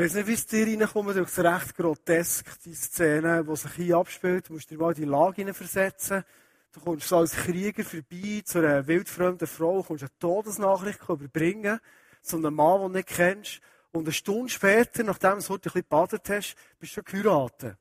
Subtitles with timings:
[0.00, 3.98] Ich weiß nicht, wie es dir reinkommt, ist recht grotesk, die Szene, die sich hier
[3.98, 4.48] abspielt.
[4.48, 6.24] Du musst dir mal die Lage versetzen.
[6.72, 11.80] Du kommst so als Krieger vorbei zu einer wildfremden Frau, kommst eine Todesnachricht überbringen,
[12.22, 13.60] zu einem Mann, den du nicht kennst.
[13.92, 17.76] Und eine Stunde später, nachdem du heute ein bisschen gebadet hast, bist du geheiratet.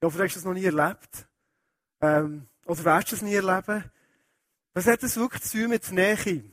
[0.00, 1.28] Vielleicht hast du das noch nie erlebt.
[2.00, 3.84] Ähm, oder wirst du es nie erleben.
[4.72, 6.44] Was hat das wirklich zu tun mit Nähe?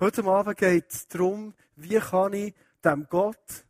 [0.00, 2.52] Heute Abend geht es darum, wie kann ich
[2.84, 3.66] dem Gott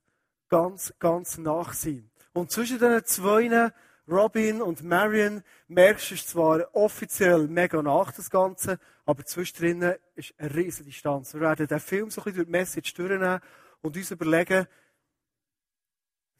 [0.48, 2.10] ganz, ganz nach sein.
[2.32, 3.72] Und zwischen den zwei,
[4.06, 10.54] Robin und Marion, merkst du zwar offiziell mega nach, das Ganze, aber zwischendrin ist eine
[10.54, 11.32] riesige Distanz.
[11.32, 13.40] Wir werden den Film so ein bisschen durch die Message durchnehmen
[13.80, 14.66] und uns überlegen,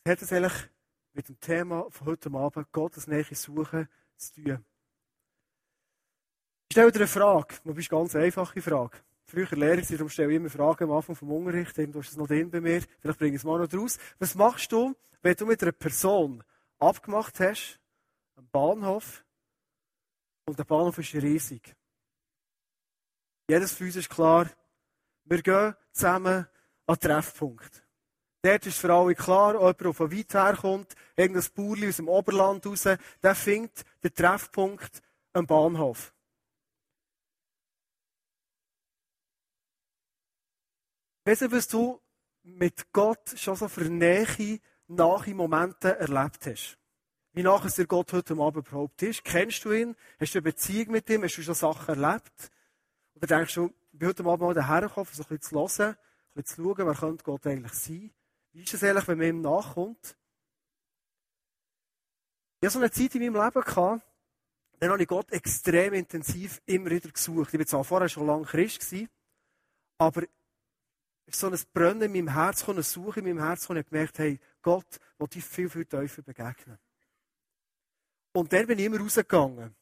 [0.05, 0.69] was hat es eigentlich
[1.15, 4.65] mit dem Thema von heute Abend, Gottes Nähe suchen, zu tun.
[6.69, 8.99] Ich stelle dir eine Frage, das ist eine ganz einfache Frage.
[9.35, 11.77] Früher Lehrer sind, darum stelle ich immer Fragen am Anfang vom Unterricht.
[11.77, 12.81] Irgendwo ist es noch drin bei mir.
[13.01, 13.99] Vielleicht bringe ich es mal noch raus.
[14.21, 16.45] Was machst du, wenn du mit einer Person
[16.79, 17.81] abgemacht hast,
[18.37, 19.25] am Bahnhof,
[20.47, 21.75] und der Bahnhof ist riesig?
[23.49, 24.49] Jedes von uns ist klar,
[25.25, 26.47] wir gehen zusammen
[26.87, 27.83] an den Treffpunkt.
[28.43, 32.65] Dort ist für alle klar, ob jemand von weit herkommt, irgendein Bauerli aus dem Oberland
[32.67, 36.14] raus, der findet den Treffpunkt am Bahnhof.
[41.27, 42.01] Weißt du, du
[42.43, 46.79] mit Gott schon so für Nähe, nahe Momente erlebt hast?
[47.33, 49.25] Wie nachher dir Gott heute Abend überhaupt ist?
[49.25, 49.97] Kennst du ihn?
[50.21, 51.23] Hast du eine Beziehung mit ihm?
[51.23, 52.51] Hast du schon Sachen erlebt?
[53.15, 55.97] Oder denkst du, ich bin heute Abend mal daher gekommen, so ein bisschen zu hören,
[55.97, 58.11] ein bisschen zu schauen, wer könnte Gott eigentlich sein?
[58.53, 60.17] Wie ist es eigentlich, wenn man ihm nachkommt?
[62.61, 64.03] Ich hatte so eine Zeit in meinem Leben, gehabt,
[64.79, 67.55] dann habe ich Gott extrem intensiv immer wieder gesucht.
[67.55, 68.95] Ich war zwar vorher schon lange Christ,
[69.99, 70.31] aber ist
[71.31, 74.19] so ein Brennen in meinem Herz gekommen, eine Suche in meinem Herz und ich gemerkt,
[74.19, 76.79] hey, Gott will dir viel, viel tiefer begegnen.
[78.33, 79.75] Und dann bin ich immer rausgegangen.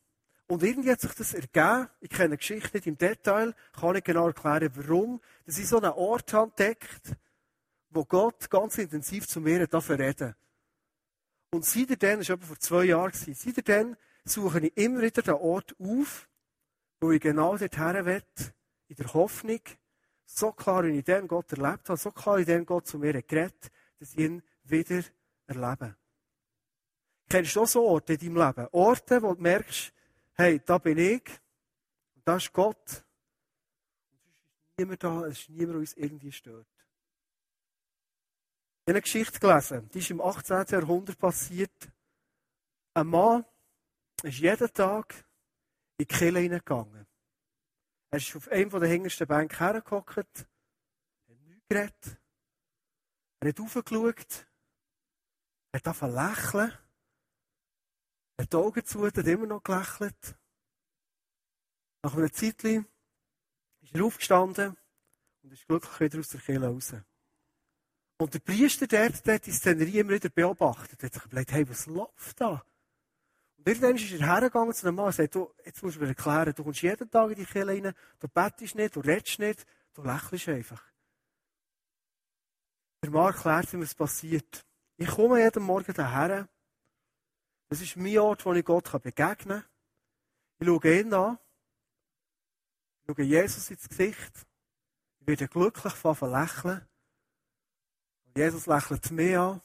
[0.46, 1.88] Und irgendwie hat sich das ergeben.
[2.00, 5.20] Ich kenne die Geschichte nicht im Detail, kann nicht genau erklären, warum.
[5.46, 7.16] Dass ich so einen Ort entdeckt,
[7.90, 10.34] wo Gott ganz intensiv zu mir dafür reden.
[11.50, 15.74] Und seitdem, das war etwa vor zwei Jahren, seitdem suche ich immer wieder den Ort
[15.78, 16.28] auf,
[17.00, 18.22] wo ich genau dorthin will,
[18.88, 19.60] in der Hoffnung,
[20.34, 23.70] so klar in dem Gott erlebt habe, so klar in dem Gott zu mir geredet,
[23.98, 25.04] dass ich ihn wieder
[25.46, 25.96] erlebe.
[27.28, 28.68] Kennst du auch so Orte in deinem Leben?
[28.72, 29.92] Orte, wo du merkst,
[30.34, 31.28] hey, da bin ich,
[32.14, 33.04] und da ist Gott,
[34.10, 36.66] und sonst ist niemand da, es ist niemand, der uns irgendwie stört.
[38.84, 40.66] Ich habe eine Geschichte gelesen, die ist im 18.
[40.68, 41.92] Jahrhundert passiert.
[42.94, 43.44] Ein Mann
[44.22, 45.14] ist jeden Tag
[45.96, 47.06] in die Kille hineingegangen.
[48.12, 50.46] Er ist auf einem der hintersten Bänke hergehockt, hat
[51.28, 52.20] nichts geredet.
[53.40, 54.46] Er hat aufgeschaut,
[55.72, 56.72] hat angefangen lächeln,
[58.36, 60.36] er hat die Augen zu, hat immer noch gelächelt.
[62.02, 62.84] Nach einer Zeit ist
[63.94, 64.76] er aufgestanden
[65.42, 66.94] und ist glücklich wieder aus der Kirche raus.
[68.18, 71.02] Und der Priester dort, der die Szenerie immer wieder beobachtet.
[71.02, 72.62] Er hat sich überlegt, hey, was läuft da?
[73.62, 76.08] Und irgendwann ist er hergegangen zu einem Mann und sagt, du, jetzt musst du mir
[76.08, 79.64] erklären, du kommst jeden Tag in die Kirche rein, du bettest nicht, du redest nicht,
[79.94, 80.82] du lächelst einfach.
[83.04, 84.66] Der Mann erklärt ihm, was passiert.
[84.96, 86.48] Ich komme jeden Morgen daher.
[87.68, 89.64] Das ist mein Ort, wo ich Gott begegnen kann.
[90.58, 91.38] Ich schaue ihn an.
[93.06, 94.44] Ich schaue Jesus ins Gesicht.
[95.20, 96.84] Ich werde glücklich von lächeln.
[98.24, 99.60] Und Jesus lächelt mich an.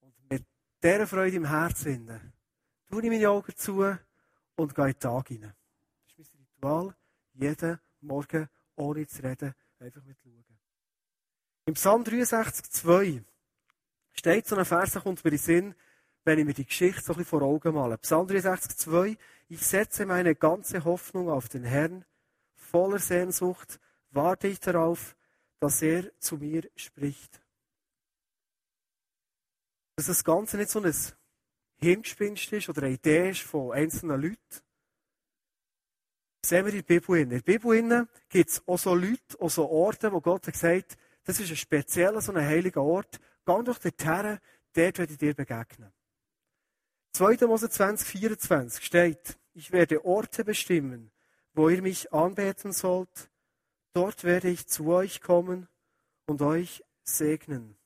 [0.00, 0.44] Und mit
[0.82, 2.32] dieser Freude im Herzen
[2.88, 3.96] tue ich meine Augen zu
[4.56, 5.54] und gehe in den Tag hinein.
[6.08, 6.94] Das ist mein Ritual.
[7.34, 10.44] Jeden Morgen, ohne zu reden, einfach mit schauen.
[11.66, 13.22] Im Psalm 63, 2
[14.12, 15.74] steht so ein Vers, der kommt mir in den Sinn,
[16.24, 17.98] wenn ich mir die Geschichte so ein bisschen vor Augen male.
[17.98, 19.18] Psalm 63, 2
[19.48, 22.04] Ich setze meine ganze Hoffnung auf den Herrn.
[22.54, 23.78] Voller Sehnsucht
[24.10, 25.16] warte ich darauf,
[25.60, 27.40] dass er zu mir spricht.
[29.96, 30.92] Dass das Ganze nicht so ein
[31.80, 34.62] Hirngespinst ist oder eine Idee ist von einzelnen Leuten.
[36.44, 37.18] Sehen wir in der Bibel.
[37.18, 41.40] In der Bibel gibt es auch so Leute, auch so Orte, wo Gott gesagt, das
[41.40, 43.20] ist ein spezieller, so ein heiliger Ort.
[43.44, 44.38] Geh doch dorthin,
[44.72, 45.92] dort werde ich dir begegnen.
[47.12, 47.46] 2.
[47.46, 51.10] Mose 20, 24 steht, ich werde Orte bestimmen,
[51.54, 53.30] wo ihr mich anbeten sollt.
[53.92, 55.68] Dort werde ich zu euch kommen
[56.26, 57.77] und euch segnen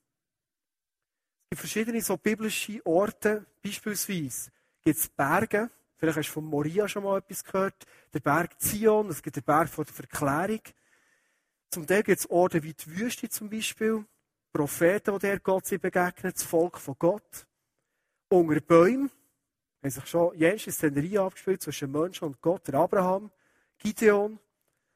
[1.53, 4.51] gibt verschiedene so biblische Orte, beispielsweise
[4.83, 5.69] gibt es Berge,
[5.99, 7.85] vielleicht hast du von Moria schon mal etwas gehört,
[8.15, 10.63] der Berg Zion, es gibt den Berg von der Verklärung.
[11.69, 14.03] Zum Teil gibt es Orte wie die Wüste zum Beispiel.
[14.51, 17.47] Propheten, die der Gott sie begegnet, das Volk von Gott.
[18.31, 19.11] Unter Bäumen
[19.83, 23.31] haben sich schon jene Szenerie abgespielt zwischen Menschen und Gott, der Abraham,
[23.77, 24.39] Gideon,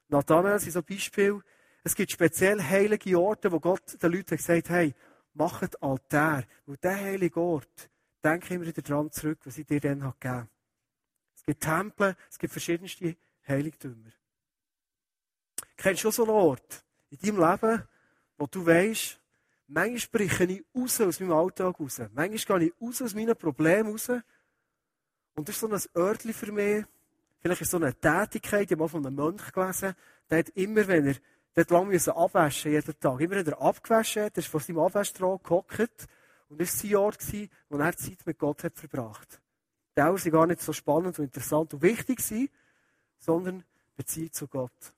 [0.09, 1.43] Nathanael sind so Beispiele.
[1.85, 4.95] Es gibt speziell heilige Orte, wo Gott den Leuten gesagt hat, hey,
[5.37, 6.45] macht Altar.
[6.67, 7.91] Weil dieser heilige Ort,
[8.23, 10.49] denke immer wieder daran zurück, was ich dir dann gegeben habe.
[11.35, 13.17] Es gibt Tempel, es gibt verschiedenste
[13.47, 14.11] Heiligtümer.
[15.77, 17.83] Kennst du so einen Ort in deinem Leben,
[18.39, 19.21] wo du weißt,
[19.69, 22.01] manchmal spreche ich raus aus meinem Alltag raus.
[22.13, 24.09] Manchmal gehe ich raus aus meinen Problemen raus.
[24.09, 26.85] Und das ist so ein Örtchen für mich.
[27.41, 29.95] Vielleicht ist so eine Tätigkeit, ich habe mal von einem Mönch gelesen,
[30.29, 31.17] der hat immer, wenn er
[31.57, 35.39] dort lang müssen abwaschen jeden Tag, immer wenn er abgewaschen hat, ist vor seinem Abwaschstrahl
[35.43, 36.07] gehockt.
[36.49, 37.19] Und war sein Ort,
[37.69, 39.41] wo er Zeit mit Gott hat verbracht.
[39.95, 42.21] Dauer war gar nicht so spannend und interessant und wichtig,
[43.19, 43.65] sondern
[43.97, 44.93] Beziehung zu Gott.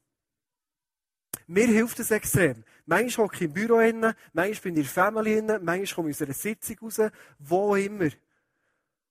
[1.47, 2.65] Mir hilft es extrem.
[2.85, 6.11] Manchmal hocke ich im Büro inne, manchmal bin ich in der Family inne, manchmal komme
[6.11, 7.01] ich aus einer Sitzung raus,
[7.39, 8.11] wo immer.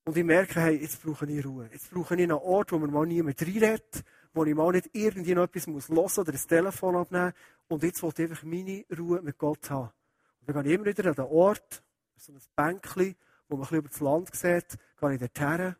[0.05, 1.69] Und ich merke, hey, jetzt brauche ich Ruhe.
[1.71, 4.03] Jetzt brauche ich einen Ort, wo man mal niemand reinredet,
[4.37, 7.33] wo ich mal nicht irgendwie noch etwas muss hören oder das Telefon abnehmen
[7.67, 9.91] Und jetzt wollte ich einfach meine Ruhe mit Gott haben.
[10.39, 11.83] Und dann gehe ich immer wieder an den Ort,
[12.15, 13.15] so ein Bänkchen,
[13.49, 15.77] wo man ein über das Land sieht, gehe ich dort her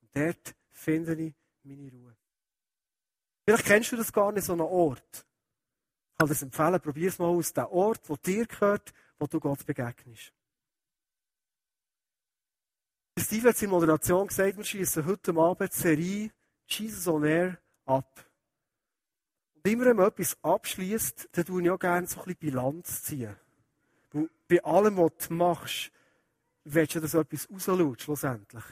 [0.00, 1.34] und dort finde ich
[1.64, 2.16] meine Ruhe.
[3.44, 5.26] Vielleicht kennst du das gar nicht, so einen Ort
[6.18, 9.64] kann dir empfehlen, probier es mal aus, den Ort, wo dir gehört, wo du Gott
[9.66, 10.32] begegnest.
[13.18, 16.30] Steve hat in Moderation gesagt, wir schießen heute Abend die Serie
[16.66, 18.24] Jesus on Air ab.
[19.54, 23.36] Und immer wenn man etwas abschließt, dann tue ich auch gerne so ein Bilanz ziehen.
[24.12, 25.90] Weil bei allem, was du machst,
[26.64, 28.64] willst du, dass etwas rausschaut, schlussendlich.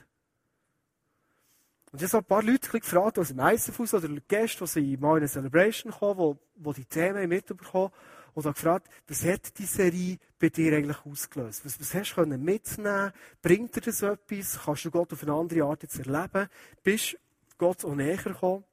[1.93, 5.19] Und ich habe ein paar Leute gefragt, aus dem ISF oder Gäste, die mal in
[5.19, 7.93] eine Celebration kommen, wo, wo die Themen mitbekommen
[8.35, 11.65] und habe gefragt, was hat die Serie bei dir eigentlich ausgelöst?
[11.65, 14.59] Was, was hast du mitnehmen Bringt dir das etwas?
[14.65, 16.49] Kannst du Gott auf eine andere Art jetzt erleben?
[16.83, 17.17] Bist
[17.59, 18.65] Gott auch näher gekommen?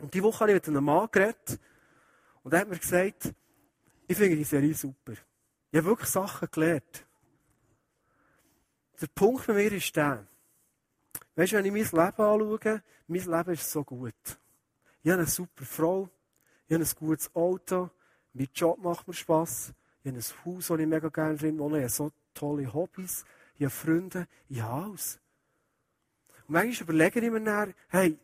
[0.00, 1.58] Und die Woche habe ich mit einem Mann geredet
[2.42, 3.32] und er hat mir gesagt,
[4.06, 5.12] ich finde die Serie super.
[5.70, 7.06] Ich habe wirklich Sachen gelernt.
[9.00, 10.26] Der Punkt bei mir ist der,
[11.36, 14.14] Weißt du, wenn ich mein Leben anschaue, mein Leben ist so gut.
[15.02, 16.08] Ich habe eine super Frau,
[16.66, 17.90] ich habe ein gutes Auto,
[18.32, 21.78] mein Job macht mir Spass, ich habe ein Haus, wo ich mega gerne drin wohne,
[21.78, 23.24] ich habe so tolle Hobbys,
[23.56, 25.20] ich habe Freunde, ich habe alles.
[26.46, 28.16] Und manchmal überlege ich mir dann, hey,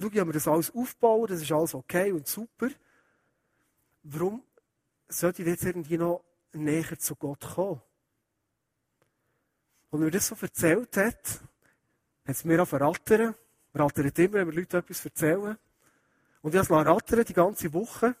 [0.00, 2.68] schau, ich mir das alles aufbauen, das ist alles okay und super.
[4.02, 4.42] Warum
[5.08, 7.80] sollte ich jetzt irgendwie noch näher zu Gott kommen?
[9.90, 11.40] Und wenn er das so erzählt hat,
[12.26, 13.34] hat es mir auch verrattern.
[13.74, 15.56] Rattert immer, wenn wir Leute etwas erzählen.
[16.42, 18.14] Und ich habe es die ganze Woche.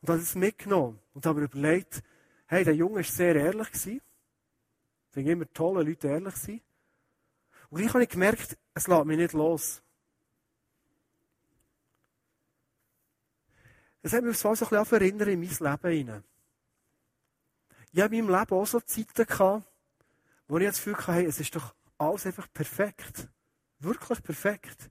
[0.00, 0.98] Und habe es mitgenommen.
[1.14, 2.02] Und habe mir überlegt,
[2.46, 3.68] hey, der Junge war sehr ehrlich.
[3.68, 4.00] Gewesen.
[5.08, 6.62] Ich finde immer toll, wenn Leute ehrlich sind.
[7.70, 9.82] Und gleich habe ich gemerkt, es lässt mich nicht los.
[14.02, 16.24] Es hat mich so ein bisschen erinnert in mein Leben hinein.
[17.92, 19.64] Ich habe in meinem Leben auch so Zeiten gehabt,
[20.46, 23.28] wo ich das Gefühl hatte, es ist doch alles einfach perfekt.
[23.80, 24.90] Wirklich perfekt.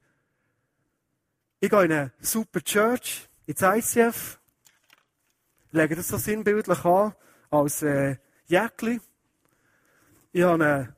[1.59, 4.39] Ich gehe in eine super Church, ins ICF,
[5.71, 7.15] lege das so sinnbildlich an,
[7.50, 9.01] als äh, Jäckli.
[10.31, 10.95] Ich habe eine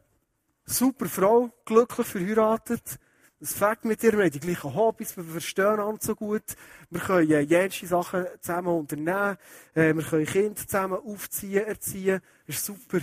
[0.65, 2.99] super Frau, glücklich verheiratet.
[3.41, 6.43] Es fängt mit ihr, wir haben die gleichen Hobbys, wir verstehen uns so gut.
[6.89, 9.37] Wir können äh, jede Sachen zusammen unternehmen.
[9.73, 12.21] Äh, wir können Kinder zusammen aufziehen, erziehen.
[12.45, 12.99] Das ist super.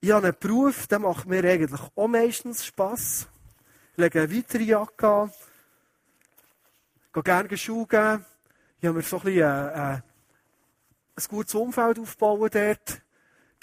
[0.00, 3.28] Ich habe einen Beruf, der macht mir eigentlich auch meistens Spass
[3.96, 5.32] lege eine weitere Jacke an,
[7.12, 8.24] gehe gerne Schuhe geben.
[8.78, 10.00] Ich habe mir so ein, bisschen, äh, äh,
[11.16, 13.02] ein gutes Umfeld aufbauen dort.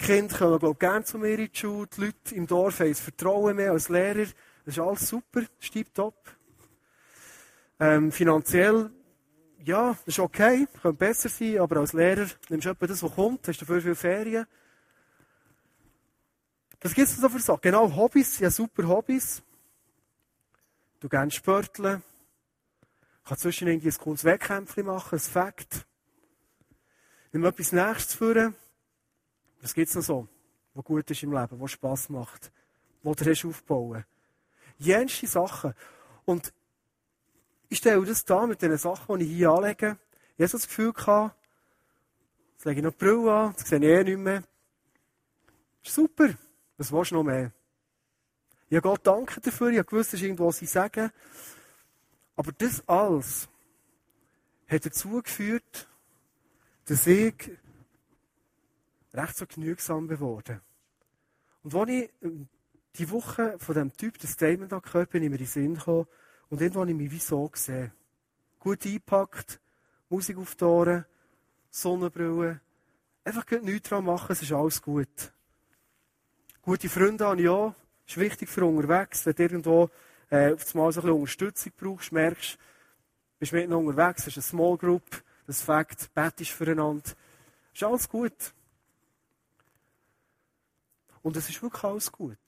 [0.00, 1.86] Die Kinder kommen, glaube gerne zu mir in die Schule.
[1.86, 4.26] Die Leute im Dorf haben das Vertrauen mehr als Lehrer.
[4.64, 5.42] Das ist alles super,
[5.92, 6.14] top.
[7.78, 8.90] Ähm, finanziell,
[9.64, 13.14] ja, das ist okay, könnte besser sein, aber als Lehrer nimmst du etwa das, was
[13.14, 14.46] kommt, hast dafür viele Ferien.
[16.80, 17.60] Was gibt es so für Sachen?
[17.62, 19.42] Genau, Hobbys, ja super Hobbys.
[21.00, 22.02] Du gerne spörteln.
[23.24, 25.86] Kann zwischen irgendwie ein cooles Wettkämpfchen machen, ein Fakt.
[27.32, 28.54] Nimm etwas Nächstes führen.
[29.62, 30.28] Was gibt es noch so,
[30.74, 32.52] was gut ist im Leben, was Spass macht,
[33.02, 34.04] was du hast aufbauen.
[34.78, 35.74] Jenste Sachen.
[36.24, 36.52] Und
[37.68, 39.98] ich stelle das da mit den Sachen, die ich hier anlege.
[40.36, 41.36] Ich habe das Gefühl gehabt,
[42.52, 44.42] jetzt lege ich noch die Brille an, das sehe ich eh nicht mehr.
[45.82, 46.34] Ist super.
[46.76, 47.52] Was willst du noch mehr?
[48.68, 51.10] Ich habe Gott danken dafür, ich habe gewusst, das ist irgendwo, sie sagen.
[52.36, 53.48] Aber das alles
[54.66, 55.88] hat dazu geführt,
[56.86, 57.34] dass ich
[59.12, 60.60] recht so genügsam geworden.
[61.62, 62.10] Und als ich
[62.98, 66.06] die Woche von diesem Typ das Statement gehört bin ich mir in den Sinn gekommen
[66.48, 67.92] und irgendwann habe ich mich wie so gesehen.
[68.60, 69.60] Gut eingepackt,
[70.08, 71.04] Musik auf die Ohren,
[71.70, 72.60] Sonnenbrille,
[73.24, 75.32] einfach nichts dran machen, es ist alles gut.
[76.62, 77.74] Gute Freunde habe ich auch,
[78.06, 79.90] ist wichtig für unterwegs, wenn du irgendwo
[80.30, 82.58] äh, auf einmal so ein bisschen Unterstützung brauchst, merkst,
[83.38, 87.10] bist mit ihnen unterwegs, hast eine Small Group, das Fakt, betest füreinander,
[87.74, 88.54] ist alles gut.
[91.22, 92.38] Und es ist wirklich alles gut.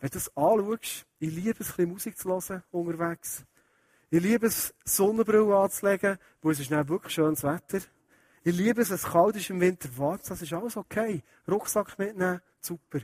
[0.00, 3.44] Wenn du das anschaust, ich liebe es, ein bisschen Musik zu hören unterwegs.
[4.10, 7.80] Ich liebe es, Sonnenbrille anzulegen, wo es ist wirklich schönes Wetter.
[8.44, 11.22] Ich liebe es, es kalt ist im Winter warm, das ist alles okay.
[11.46, 13.00] Rucksack mitnehmen, super.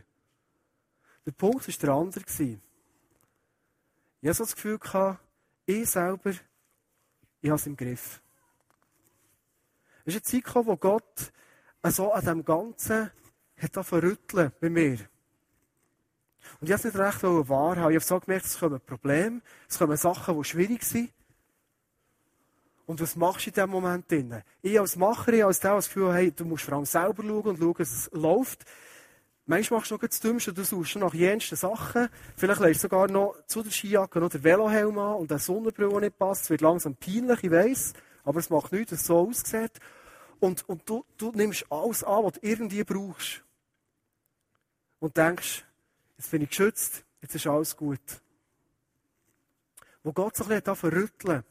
[1.27, 2.25] Der Punkt war der andere.
[4.21, 4.79] Ich hatte so das Gefühl,
[5.67, 6.31] ich selber,
[7.41, 8.23] ich habe es im Griff.
[10.05, 11.33] Es ist eine Zeit gekommen, wo Gott
[11.85, 13.11] so an dem Ganzen
[13.59, 14.99] hat verrütteln bei mir.
[16.61, 17.91] Und ich habe es nicht recht wahrhaben.
[17.91, 21.11] Ich habe so gemerkt, es kommen Probleme, es kommen Sachen, die schwierig sind.
[22.87, 24.11] Und was machst du in diesem Moment?
[24.11, 24.43] Drin?
[24.61, 27.43] Ich als Macher, ich als der, das Gefühl hey, du musst vor allem selber schauen
[27.43, 28.65] und schauen, dass es läuft.
[29.47, 32.09] Manchmal machst du noch das Dümmste, du suchst nach jensten Sachen.
[32.37, 35.91] Vielleicht legst du sogar noch zu der Skijacke noch den Velohelm an und der Sonnenbrille,
[35.91, 36.45] der nicht passt.
[36.45, 37.93] Es wird langsam peinlich, ich weiss.
[38.25, 39.81] Aber es macht nichts, dass es so aussieht.
[40.41, 43.43] Und, und du, du nimmst alles an, was du irgendwie brauchst.
[44.99, 45.65] Und denkst,
[46.16, 48.00] jetzt bin ich geschützt, jetzt ist alles gut.
[50.02, 51.44] Wo Gott so ein bisschen verrütteln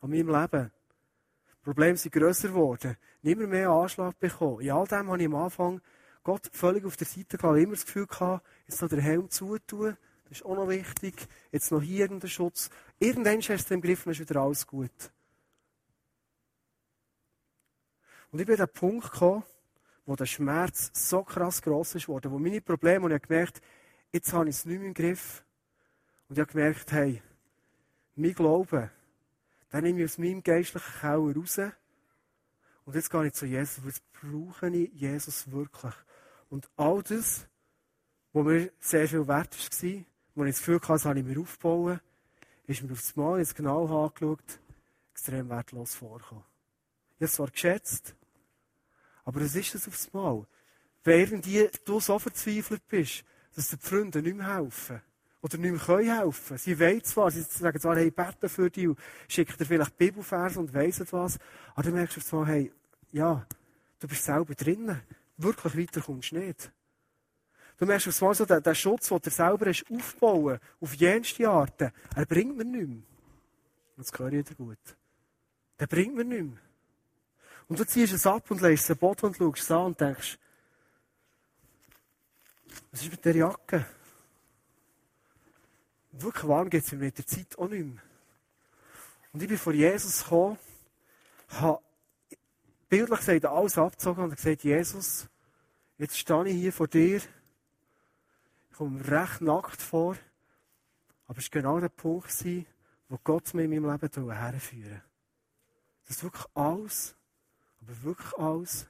[0.00, 0.72] an meinem Leben.
[1.62, 2.96] Die Probleme sind grösser geworden.
[3.22, 4.60] Nicht mehr, mehr Anschlag bekommen.
[4.60, 5.80] In all dem habe ich am Anfang
[6.24, 7.58] Gott völlig auf der Seite gehabt.
[7.58, 9.96] immer das Gefühl gehabt, jetzt noch den Helm zutun.
[10.24, 11.14] Das ist auch noch wichtig.
[11.50, 12.70] Jetzt noch hier irgendein Schutz.
[12.98, 15.12] Irgendwann hast du im Griff und ist wieder alles gut.
[18.30, 19.44] Und ich bin an den Punkt gekommen,
[20.06, 23.60] wo der Schmerz so krass gross ist wo meine Probleme, und ich habe gemerkt,
[24.12, 25.44] jetzt habe ich es nicht mehr im Griff.
[26.28, 27.22] Und ich habe gemerkt, hey,
[28.14, 28.90] mein Glaube,
[29.72, 31.58] den nehme ich aus meinem geistlichen Keller raus.
[32.84, 35.94] Und jetzt gehe ich zu Jesus, jetzt brauche ich Jesus wirklich.
[36.50, 37.46] Und all das,
[38.32, 40.04] was mir sehr viel wert war,
[40.34, 42.00] wo ich das Gefühl hatte, das habe ich mir aufgebaut,
[42.66, 44.60] ist mir aufs Mal jetzt genau angeschaut,
[45.12, 46.44] extrem wertlos vorgekommen.
[47.14, 48.14] Ich habe es zwar geschätzt,
[49.24, 50.46] aber was ist das aufs Mal?
[51.04, 55.00] Irgendwie du so verzweifelt bist, dass die Freunde nicht mehr helfen.
[55.40, 56.56] Oder nicht mehr können helfen.
[56.56, 60.56] Sie wollen zwar, sie sagen zwar, hey, beten für dich und schicken dir vielleicht Bibelfers
[60.56, 61.38] und weiss was.
[61.74, 62.72] Aber dann merkst du so, hey,
[63.10, 63.44] ja,
[63.98, 65.00] du bist selber drinnen.
[65.36, 66.70] Wirklich weiter kommst du nicht.
[67.76, 71.48] Du merkst aufs Mal so, der, der Schutz, den du selber hast aufbauen, auf jenste
[71.48, 73.02] Arten, er bringt mir nichts mehr.
[73.96, 74.78] Das höre ich dir gut.
[75.80, 76.60] Der bringt mir nichts mehr.
[77.66, 80.38] Und du ziehst es ab und lässt es Boden und schaust es an und denkst,
[82.90, 83.86] was ist mit der Jacke?
[86.12, 88.02] Wirklich warm geht es mir mit der Zeit auch nicht mehr.
[89.32, 90.58] Und ich bin vor Jesus gekommen,
[91.48, 91.80] habe
[92.88, 95.26] bildlich gesagt alles abgezogen und gesagt, Jesus,
[95.96, 100.16] jetzt stehe ich hier vor dir, ich komme recht nackt vor,
[101.26, 102.44] aber es war genau der Punkt,
[103.08, 105.02] wo Gott mir in meinem Leben herführen
[106.06, 107.14] Dass wirklich alles,
[107.80, 108.86] aber wirklich alles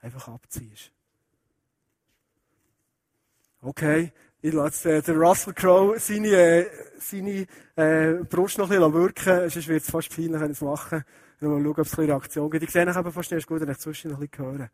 [0.00, 0.92] einfach abziehst.
[3.64, 6.66] Okay, ich lasse äh, den Russell Crowe seine, äh,
[6.98, 10.62] seine äh, Brust noch ein bisschen wirken, sonst wird es fast peinlich, wenn ich es
[10.62, 11.04] mache.
[11.38, 12.64] Mal schauen, ob es eine Reaktion gibt.
[12.64, 14.70] Ich sehe euch eben fast erst gut, wenn ich zwischen noch ein bisschen höre.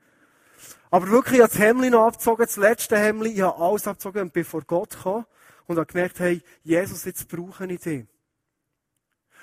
[0.90, 4.22] Aber wirklich, ich habe das Hemd noch abgezogen, das letzte Hemd, ich habe alles abgezogen
[4.22, 5.26] und bin vor Gott gekommen
[5.66, 8.06] und habe gemerkt, hey, Jesus, jetzt brauche ich dich.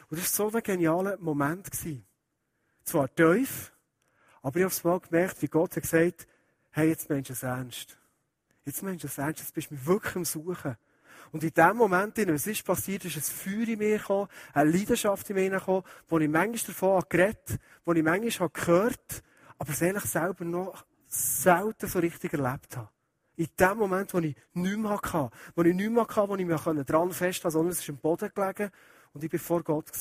[0.10, 1.70] Und das war so ein genialer Moment.
[1.70, 2.04] Gewesen.
[2.84, 3.72] Zwar tief,
[4.42, 6.28] aber ich habe es mal gemerkt, wie Gott hat gesagt,
[6.72, 7.96] hey, jetzt meinst du es ernst.
[8.66, 10.76] Jetzt meinst du es ernst, jetzt bist du mich wirklich am Suchen.
[11.32, 14.72] Und in dem Moment, in was ist passiert, ist ein Feuer in mir gekommen, eine
[14.72, 19.22] Leidenschaft in mir gekommen, wo ich manchmal davon geredet habe, wo ich manchmal gehört habe,
[19.60, 22.90] aber es ehrlich selber noch selten so richtig erlebt habe.
[23.38, 26.46] In dem Moment, wo ich nichts mehr hatte, wo ich nichts mehr hatte, wo ich
[26.46, 28.72] mich dran festhalten konnte, sondern es ist im Boden gelegen
[29.14, 29.92] und ich war vor Gott.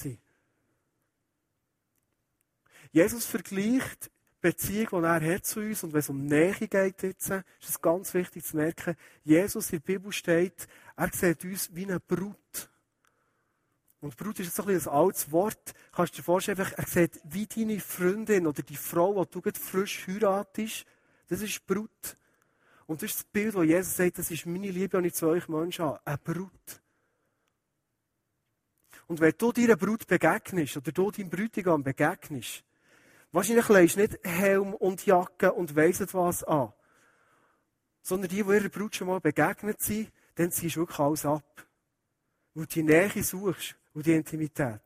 [2.92, 4.10] Jesus vergleicht
[4.44, 7.80] Beziehung, die er hat zu uns, und wenn es um Nähe geht jetzt, ist es
[7.80, 12.68] ganz wichtig zu merken, Jesus in der Bibel steht, er sieht uns wie eine Brut.
[14.00, 15.72] Und Brut ist jetzt ein, ein altes Wort.
[15.92, 19.58] Kannst du dir vorstellen, er sieht wie deine Freundin oder die Frau, die du gerade
[19.58, 20.84] frisch heiratest,
[21.28, 22.18] das ist Brut.
[22.84, 25.26] Und das ist das Bild, wo Jesus sagt, das ist meine Liebe, die ich zu
[25.26, 26.06] euch Menschen habe.
[26.06, 26.82] Eine Brut.
[29.06, 32.62] Und wenn du deiner Brut begegnest, oder du deinem Brütigam begegnest,
[33.34, 36.72] Wahrscheinlich legst du nicht Helm und Jacke und weiss was an.
[38.00, 41.66] sondern die, die ihrer Brut schon mal begegnet sind, dann ziehst du wirklich alles ab.
[42.54, 44.82] Weil du die Nähe suchst und die Intimität.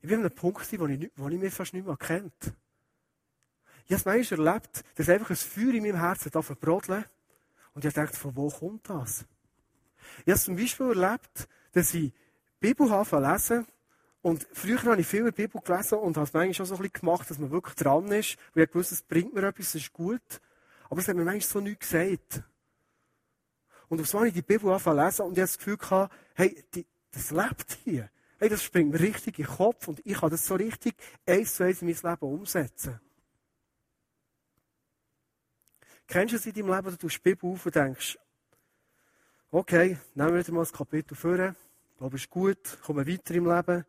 [0.00, 2.54] Ich bin an einem Punkt, wo ich, wo ich mich fast nicht mehr kennt.
[3.84, 7.04] Ich habe es manchmal erlebt, dass einfach ein Feuer in meinem Herzen da verbrodeln.
[7.74, 9.26] Und ich gedacht, von wo kommt das?
[10.20, 12.14] Ich habe es zum Beispiel erlebt, dass ich
[12.74, 13.66] Bibel lesen
[14.22, 16.82] und früher habe ich viel der Bibel gelesen und habe es manchmal schon so ein
[16.82, 18.36] bisschen gemacht, dass man wirklich dran ist.
[18.54, 20.40] Und ich wusste, es bringt mir etwas, es ist gut.
[20.90, 22.42] Aber es hat mir manchmal so nichts gesagt.
[23.88, 26.64] Und auf so habe ich die Bibel lesen und ich habe das Gefühl gehabt, hey,
[26.74, 28.10] die, das lebt hier.
[28.40, 31.54] Hey, das springt mir richtig in den Kopf und ich kann das so richtig eins
[31.54, 33.00] zu eins in mein Leben umsetzen.
[36.08, 38.18] Kennst du es in deinem Leben, du tust die Bibel auf und denkst,
[39.52, 41.54] okay, nehmen wir wieder mal das Kapitel vor,
[41.98, 43.84] es ist gut, kommen weiter im Leben,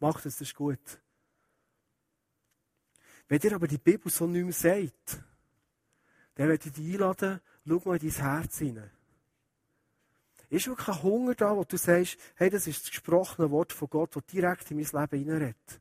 [0.00, 1.00] mach das, das ist gut.
[3.28, 5.22] Wenn dir aber die Bibel so nicht mehr sagt,
[6.34, 8.90] dann werde ich dich einladen, schau mal in dein Herz hinein.
[10.50, 13.90] Ist wirklich ein Hunger da, wo du sagst, hey, das ist das gesprochene Wort von
[13.90, 15.80] Gott, das direkt in mein Leben hineinredet?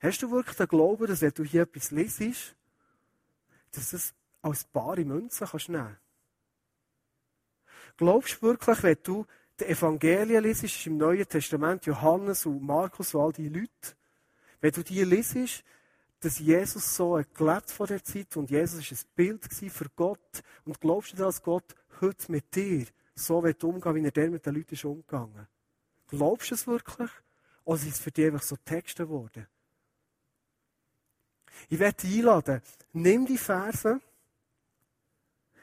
[0.00, 2.56] Hast du wirklich den Glauben, dass wenn du hier etwas lesest,
[3.70, 5.96] dass du es als bare Münze kannst nehmen
[7.96, 9.26] Glaubst du wirklich, wenn du
[9.60, 13.96] die Evangelien liest, im Neuen Testament, Johannes und Markus und all die Leute,
[14.60, 15.64] wenn du die liest,
[16.20, 20.80] dass Jesus so gelebt vor der Zeit und Jesus ist ein Bild für Gott und
[20.80, 24.54] glaubst du, dass Gott heute mit dir so wird umgehen, wie er der mit den
[24.54, 25.46] Leuten ist umgegangen.
[26.08, 27.10] Glaubst du es wirklich?
[27.64, 29.46] Oder sind es für dich einfach so Texte geworden?
[31.68, 32.62] Ich werde dich einladen,
[32.92, 34.00] nimm die Verse,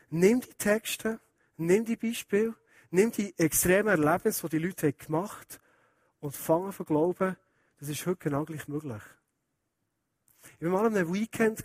[0.10, 1.20] nimm die Texte,
[1.58, 2.54] nimm die Beispiele,
[2.96, 5.66] nimm die extremen Erlebnisse, die die Leute gemacht haben,
[6.26, 7.36] und fang an zu glauben,
[7.80, 9.02] das ist heute genau gleich möglich.
[10.60, 11.62] Ich war mal an einem Weekend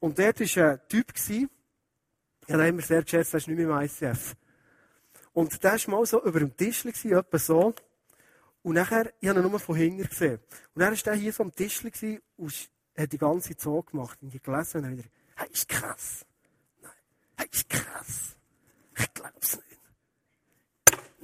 [0.00, 3.84] und dort war ein Typ, ich habe immer sehr geschätzt, das ist nicht mehr im
[3.84, 4.36] ICF.
[5.32, 7.74] Und der war mal so über dem Tisch, etwa so.
[8.62, 10.40] Und nachher, ich habe ihn nur von hinten gesehen.
[10.74, 11.84] Und dann war der hier so am Tisch
[12.36, 14.18] und hat die ganze Zeit so gemacht.
[14.22, 16.24] Und ich gelesen und dann wieder, hey, ist krass.
[16.82, 16.92] Nein,
[17.36, 18.36] hey, ist krass.
[18.98, 19.65] Ich glaub's nicht.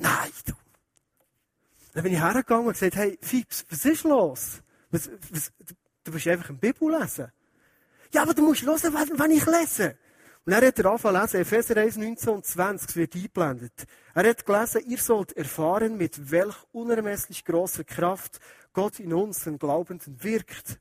[0.02, 0.52] Nein, du.
[1.94, 4.62] Dann bin ich hergegangen und gesagt, hey, Fips, was ist los?
[4.90, 5.52] Was, was,
[6.04, 7.30] du bist einfach ein Bibel lesen.
[8.12, 9.96] Ja, aber du musst hören, wenn ich lese.
[10.44, 13.84] Und er hat er angefangen lesen, Epheser 1, 19 und 20, es wird eingeblendet.
[14.12, 18.40] Er hat gelesen, ihr sollt erfahren, mit welch unermesslich großer Kraft
[18.72, 20.80] Gott in uns, den Glaubenden, wirkt.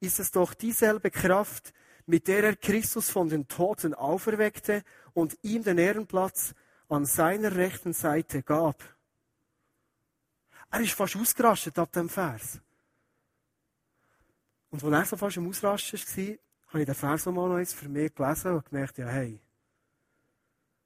[0.00, 1.74] Ist es doch dieselbe Kraft,
[2.06, 6.54] mit der er Christus von den Toten auferweckte und ihm den Ehrenplatz
[6.88, 8.82] an seiner rechten Seite gab.
[10.70, 12.60] Er ist fast ausgerastet ab dem Vers.
[14.70, 17.88] Und als er so fast am Ausrasten war, habe ich den Vers mal noch für
[17.88, 19.40] mich gelesen und gemerkt, ja, hey,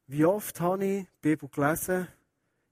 [0.06, 2.08] wie oft habe ich die Bibel gelesen,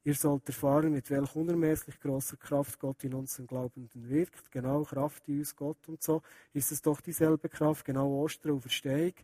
[0.05, 4.51] ihr sollt erfahren, mit welch unermesslich grosser Kraft Gott in unseren Glaubenden wirkt.
[4.53, 6.23] Genau, Kraft in uns Gott und so.
[6.53, 9.15] Ist es doch dieselbe Kraft, genau Ostern und Verstehung.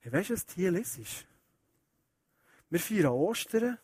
[0.00, 1.26] Hey, weißt du, was hier ist?
[2.70, 3.78] Wir feiern Ostern.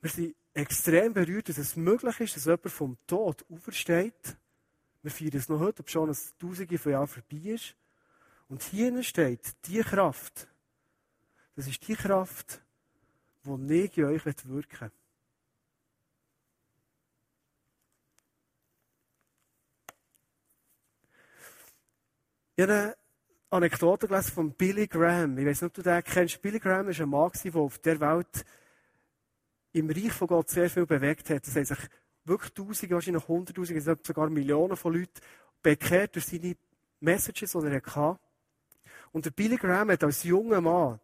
[0.00, 4.36] Wir sind extrem berührt, dass es möglich ist, dass jemand vom Tod aufersteht.
[5.02, 7.74] Wir feiern es noch heute, ob schon ein Tausende von Jahren vorbei ist.
[8.48, 10.46] Und hier steht, die Kraft,
[11.56, 12.62] das ist die Kraft,
[13.44, 14.92] die nicht in euch wirken will.
[22.54, 22.96] Ich habe
[23.52, 25.36] Anekdote gelesen von Billy Graham.
[25.36, 26.40] Ich weiß nicht, ob du den kennst.
[26.40, 28.44] Billy Graham ist ein Mann, der auf der Welt
[29.72, 31.46] im Reich von Gott sehr viel bewegt hat.
[31.46, 31.74] Das heißt,
[32.24, 35.20] wirklich Tausende, wahrscheinlich Hunderttausende, sogar Millionen von Leuten
[35.62, 36.56] bekehrt durch seine
[37.00, 38.18] Messages, die er hatte.
[39.12, 40.98] Und der Billy Graham hat als junger Mann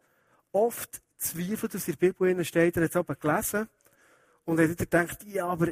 [0.53, 3.69] oft Zweifel, dass in der Bibel steht, er hat es aber gelesen
[4.47, 5.69] und er hat gedacht, ja, aber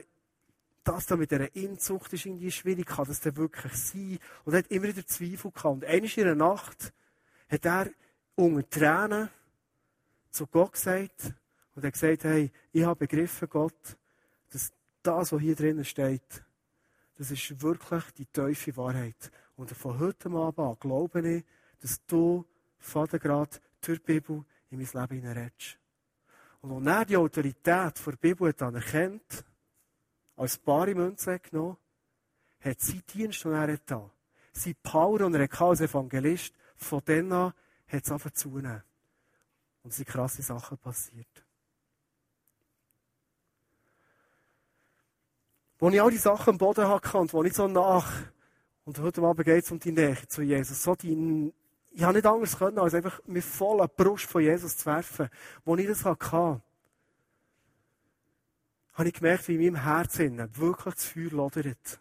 [0.87, 4.19] das da mit dieser Inzucht ist irgendwie schwierig, kann das denn wirklich sein?
[4.45, 5.65] Und er hat immer wieder Zweifel gehabt.
[5.65, 6.93] Und eines in der Nacht
[7.49, 7.91] hat er
[8.37, 9.29] unter Tränen
[10.31, 11.33] zu Gott gesagt
[11.75, 13.97] und er hat gesagt, hey, ich habe begriffen, Gott,
[14.51, 14.73] dass
[15.03, 16.45] das, was hier drinnen steht,
[17.19, 19.31] das ist wirklich die tiefe Wahrheit.
[19.57, 21.45] Und von heute Abend an glaube ich,
[21.81, 22.45] dass du,
[22.79, 25.79] Vater, gerade durch die Bibel in mein Leben hineinredest.
[26.61, 29.45] Und als er die Autorität der Bibel anerkennt,
[30.37, 31.77] als bare Münze genommen,
[32.61, 34.11] hat sein Dienst, den er getan
[34.57, 37.53] sein Power, den er als Evangelist, von dann an
[37.89, 38.83] hat es angefangen zunehmen.
[39.83, 41.45] Und es sind krasse Sachen passiert.
[45.79, 48.11] Wo ich all die Sachen am Boden hatte und ich so nach,
[48.85, 51.53] und heute Abend geht es um die Nähe zu Jesus, so die,
[51.91, 55.29] ich habe nicht anders können, als einfach mit voller Brust von Jesus zu werfen.
[55.65, 56.63] Wo ich das hatte,
[58.97, 62.01] habe ich gemerkt, wie in meinem Herzen wirklich das Feuer lodert.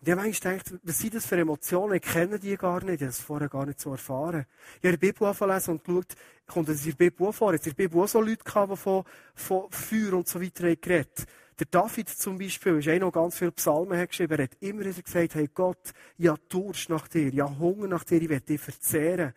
[0.00, 1.94] Und ich habe manchmal gedacht, was sind das für Emotionen?
[1.94, 2.94] Ich kenne die gar nicht.
[2.94, 4.46] Ich habe das vorher gar nicht so erfahren.
[4.80, 6.14] Ich habe die Bibel angelesen und geschaut,
[6.46, 7.52] kommt es in der Bibel vor?
[7.52, 9.04] Jetzt in der Bibel auch so Leute gehabt, die von,
[9.34, 11.26] von Feuer und so weiter geredet
[11.58, 14.38] Der David zum Beispiel, ist eh noch ganz viele Psalmen geschrieben.
[14.38, 18.22] Er hat immer wieder gesagt, hey Gott, ja Durst nach dir, ja Hunger nach dir,
[18.22, 19.34] ich werde dich verzehren.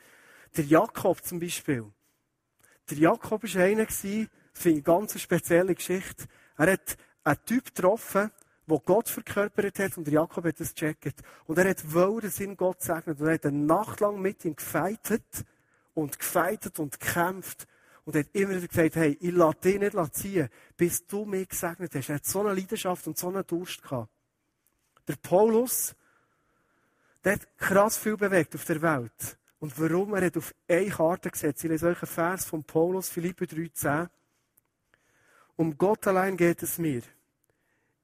[0.55, 1.85] Der Jakob zum Beispiel.
[2.89, 3.87] Der Jakob war einer,
[4.53, 6.25] das finde ich eine ganz spezielle Geschichte.
[6.57, 8.31] Er hat einen Typ getroffen,
[8.67, 11.21] wo Gott verkörpert hat und Jakob hat das gecheckt.
[11.45, 14.45] Und er hat wohl den Sinn Gott segnet und er hat eine Nacht lang mit
[14.45, 15.45] ihm gefeitet
[15.93, 17.67] und gefeitet und gekämpft
[18.05, 21.93] und hat immer wieder gesagt, hey, ich lasse dich nicht ziehen, bis du mich gesegnet
[21.95, 22.09] hast.
[22.09, 24.09] Er hat so eine Leidenschaft und so einen Durst gehabt.
[25.07, 25.95] Der Paulus,
[27.23, 29.37] der hat krass viel bewegt auf der Welt.
[29.59, 30.15] Und warum?
[30.15, 31.63] Er hat auf eine Karte gesetzt.
[31.63, 34.09] Ich lese euch einen Vers von Paulus, Philippe 3,10.
[35.55, 37.01] Um Gott allein geht es mir.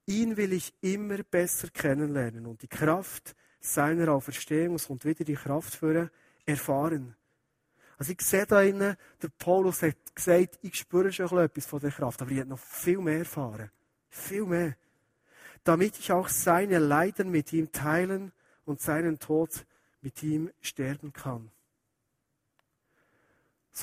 [0.05, 5.75] Ihn will ich immer besser kennenlernen und die Kraft seiner Auferstehung, kommt wieder die Kraft
[5.75, 6.09] für
[6.45, 7.15] erfahren.
[7.97, 11.91] Also ich sehe da innen, der Paulus hat gesagt, ich spüre schon etwas von der
[11.91, 13.71] Kraft, aber ich hätte noch viel mehr erfahren.
[14.09, 14.75] Viel mehr.
[15.63, 18.31] Damit ich auch seine Leiden mit ihm teilen
[18.65, 19.65] und seinen Tod
[20.01, 21.51] mit ihm sterben kann.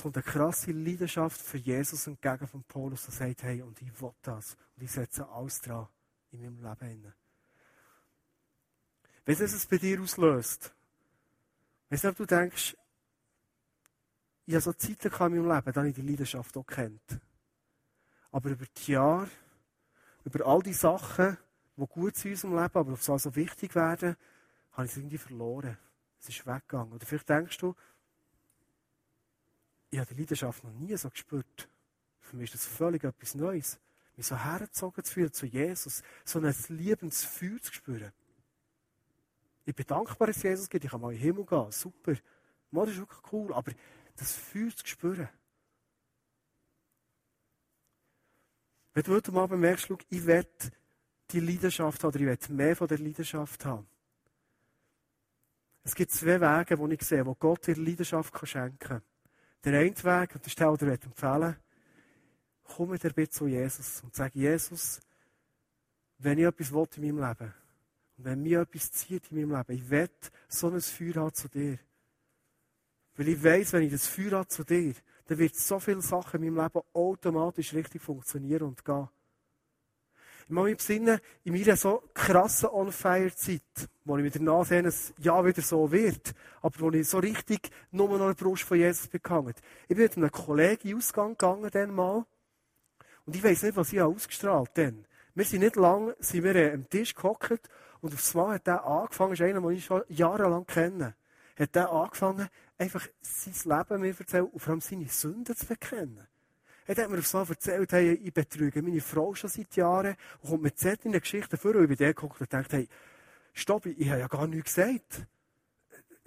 [0.01, 4.11] Kommt eine krasse Leidenschaft für Jesus entgegen von Paulus, der sagt, hey, und ich will
[4.21, 4.57] das.
[4.75, 5.87] Und ich setze alles dran
[6.31, 7.13] in meinem Leben.
[9.25, 10.73] Wenn es es bei dir auslöst,
[11.89, 12.75] wenn du denkst,
[14.45, 17.19] ich habe so Zeiten in meinem Leben, da ich die Leidenschaft auch kennt.
[18.31, 19.29] Aber über die Jahre,
[20.23, 21.37] über all die Sachen,
[21.77, 24.15] die gut sind in unserem Leben, aber auf so wichtig werden,
[24.73, 25.77] habe ich es irgendwie verloren.
[26.19, 26.93] Es ist weggegangen.
[26.93, 27.75] Oder vielleicht denkst du,
[29.95, 31.69] ich habe die Leidenschaft noch nie so gespürt.
[32.19, 33.79] Für mich ist das völlig etwas Neues
[34.17, 38.11] mich so hergezogen zu fühlen zu Jesus, so ein Liebensfeuer zu spüren.
[39.65, 40.85] Ich bin dankbar, dass es Jesus gibt.
[40.85, 41.71] Ich kann mal in den Himmel gehen.
[41.71, 42.13] Super.
[42.71, 43.53] das ist wirklich cool.
[43.53, 43.71] Aber
[44.15, 45.27] das Feuer zu spüren.
[48.93, 50.49] Wenn du heute Abend merkst, ich werde
[51.31, 53.87] die Leidenschaft haben, oder ich werde mehr von der Leidenschaft haben.
[55.83, 59.01] Es gibt zwei Wege, die ich sehe, wo Gott dir Leidenschaft schenken kann.
[59.65, 61.55] Der eine Weg, und das ist der, den ich empfehlen
[62.65, 64.99] komm mit der zu Jesus und sag, Jesus,
[66.17, 67.53] wenn ich etwas will in meinem Leben
[68.17, 70.09] und wenn mir etwas zieht in meinem Leben, ich will
[70.47, 71.77] so ein Feuer haben zu dir.
[73.15, 74.93] Weil ich weiß, wenn ich das Feuer habe zu dir,
[75.25, 79.07] dann wird so viele Sachen in meinem Leben automatisch richtig funktionieren und gehen.
[80.47, 84.95] Ich muss mich besinnen, in meiner so krassen On-Fire-Zeit, wo ich mir danach sehe, dass
[84.95, 88.77] es ja wieder so wird, aber wo ich so richtig nur noch eine Brust von
[88.77, 89.55] Jesus bekannt.
[89.87, 92.25] Ich bin mit einem Kollegen Ausgang gegangen, dann mal,
[93.25, 95.05] und ich weiß nicht, was ich ausgestrahlt habe.
[95.33, 97.67] Wir sind nicht lange, sind wir äh, am Tisch gehockt
[98.01, 101.15] und aufs Mal hat der angefangen, ist einer, den ich schon jahrelang kenne,
[101.57, 106.27] hat der angefangen, einfach sein Leben mir erzählen und vor allem seine Sünden zu bekennen.
[106.87, 110.49] Er hat mir aufs Mal erzählt, hey, ich betrüge meine Frau schon seit Jahren und
[110.49, 112.87] kommt mit solchen Geschichten vor und ich bin der geguckt und dachte, hey,
[113.53, 115.25] stopp, ich habe ja gar nichts gesagt.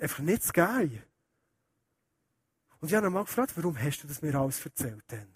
[0.00, 1.04] Einfach nichts geil.
[2.80, 5.28] Und ich habe ihn mal gefragt, warum hast du das mir alles erzählt denn?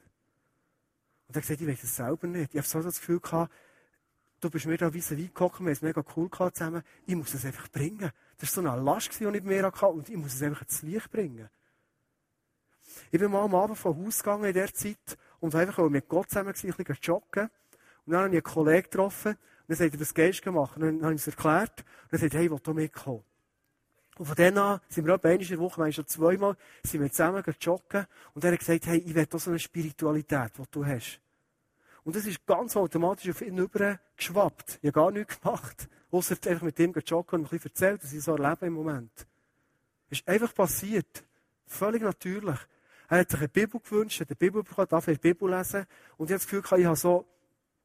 [1.29, 2.55] Und er hat gesagt, ich weiß es selber nicht.
[2.55, 3.53] Ich habe so das Gefühl gehabt,
[4.41, 6.83] du bist mir da wie ein gekommen, wir haben es mega cool gehabt zusammen.
[7.07, 8.11] Ich muss es einfach bringen.
[8.39, 10.83] Das war so eine Last, die ich mir hatte, und ich muss es einfach ins
[10.83, 11.49] Licht bringen.
[13.11, 16.31] Ich bin mal am Abend vom Haus gegangen in der Zeit und einfach mit Gott
[16.31, 17.51] zusammen ein bisschen joggen.
[18.05, 19.37] Und dann habe ich einen Kollegen getroffen,
[19.69, 20.83] und er sagte, was gehst du machen?
[20.83, 23.25] Und dann habe ich es erklärt, und er sagte, hey, ich will da mitkommen.
[24.19, 27.11] Und von dann an sind wir etwa einmal in der Woche, schon zweimal, sind wir
[27.11, 28.07] zusammen joggen.
[28.35, 31.21] Und er hat gesagt, hey, ich will auch so eine Spiritualität, die du hast.
[32.05, 34.81] Und das ist ganz automatisch auf ihn übergeschwappt.
[34.83, 35.89] Ich habe gar nichts gemacht.
[36.11, 39.13] Außer einfach mit ihm joggen und ein bisschen erzählt, was ich so erlebe im Moment.
[40.11, 41.25] Das ist einfach passiert.
[41.67, 42.59] Völlig natürlich.
[43.09, 45.87] Er hat sich eine Bibel gewünscht, hat eine Bibel bekommen, darf die Bibel lesen.
[46.17, 47.27] Und ich habe das Gefühl, ich habe so,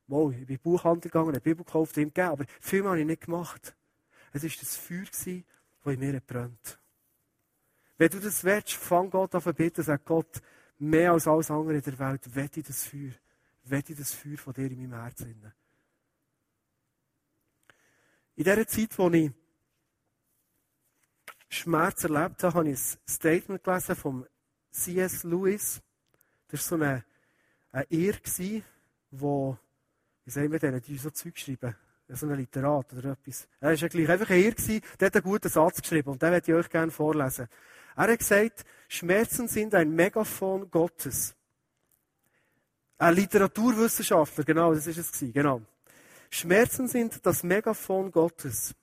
[0.08, 2.92] wow, ich bin in die Buchhandlung gegangen, eine Bibel gekauft, ihm gegeben, aber viel mehr
[2.92, 3.76] habe ich nicht gemacht.
[4.32, 6.80] Es war das Feuer, das in mir brennt.
[7.98, 10.42] Wenn du das willst, fang Gott an zu beten, sag Gott,
[10.78, 13.14] mehr als alles andere in der Welt, wette das Feuer
[13.70, 15.54] wette das Feuer von dir in meinem Herzen.
[18.36, 19.32] In dieser Zeit, wo ich
[21.50, 24.28] Schmerz erlebt habe, habe ich ein Statement gelesen von
[24.84, 25.24] C.S.
[25.24, 25.82] Lewis.
[26.48, 27.04] Das war so eine,
[27.72, 28.16] eine Irr,
[29.12, 29.58] wo
[30.28, 31.74] wie sagen wir denen, die so Zeug schreiben?
[32.10, 33.48] So ein Literat oder etwas.
[33.62, 34.54] Er war ja gleich einfach hier,
[35.00, 37.48] der hat einen guten Satz geschrieben und den möchte ich euch gerne vorlesen.
[37.96, 41.34] Er hat gesagt, Schmerzen sind ein Megafon Gottes.
[42.98, 45.62] Ein Literaturwissenschaftler, genau, das ist es genau.
[46.30, 48.76] Schmerzen sind das Megafon Gottes.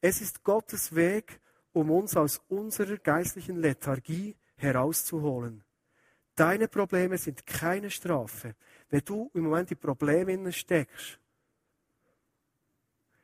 [0.00, 1.40] Es ist Gottes Weg,
[1.72, 5.64] um uns aus unserer geistlichen Lethargie herauszuholen.
[6.34, 8.56] Deine Probleme sind keine Strafe.
[8.88, 11.18] Wenn du im Moment die Probleme steckst,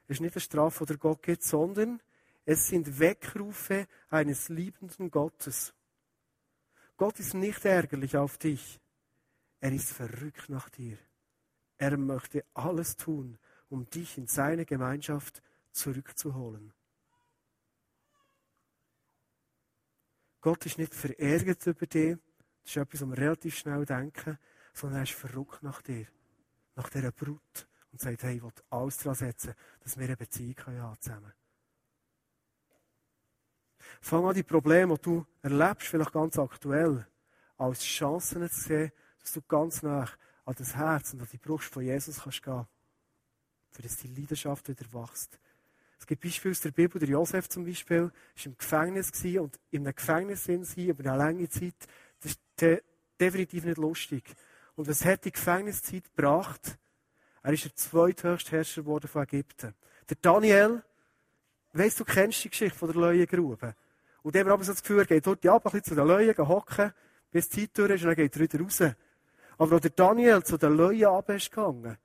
[0.07, 2.01] ist nicht eine Strafe, die Gott gibt, sondern
[2.45, 5.73] es sind Weckrufe eines liebenden Gottes.
[6.97, 8.81] Gott ist nicht ärgerlich auf dich.
[9.61, 10.99] Er ist verrückt nach dir.
[11.79, 13.39] Er möchte alles tun,
[13.69, 16.73] um dich in seine Gemeinschaft zurückzuholen.
[20.41, 22.17] Gott ist nicht verärgert über dich,
[22.63, 24.39] das ist etwas, was wir relativ schnell denken,
[24.73, 26.07] sondern er ist verrückt nach dir,
[26.77, 30.57] nach dieser Brut und sagt, hey, ich will alles daran setzen, dass wir eine Beziehung
[30.67, 31.33] haben zusammen.
[34.01, 37.07] Fang an, die Probleme, die du erlebst, vielleicht ganz aktuell,
[37.57, 40.09] als Chancen zu sehen, dass du ganz nah
[40.45, 42.67] an das Herz und an die Brust von Jesus kannst gehen.
[43.71, 45.40] Für das die Leidenschaft wieder wächst.
[46.01, 48.11] Es gibt Beispiele aus der Bibel, der Josef zum Beispiel, war
[48.47, 51.75] im Gefängnis und in einem Gefängnis sein über eine lange Zeit,
[52.21, 52.81] das ist
[53.21, 54.25] definitiv nicht lustig.
[54.75, 56.79] Und was hat die Gefängniszeit gebracht?
[57.43, 59.75] Er ist der zweithöchste Herrscher geworden von Ägypten.
[60.09, 60.83] Der Daniel,
[61.75, 63.75] weißt du, kennst die Geschichte von der Leuengrube.
[64.23, 66.37] Und dem haben so das Gefühl, er geht dort ab, ein bisschen zu den Leuen,
[66.37, 66.93] hocken,
[67.31, 68.83] bis die Zeit durch ist und dann geht er wieder raus.
[69.59, 71.99] Aber als der Daniel zu den Leuen ab ist gegangen,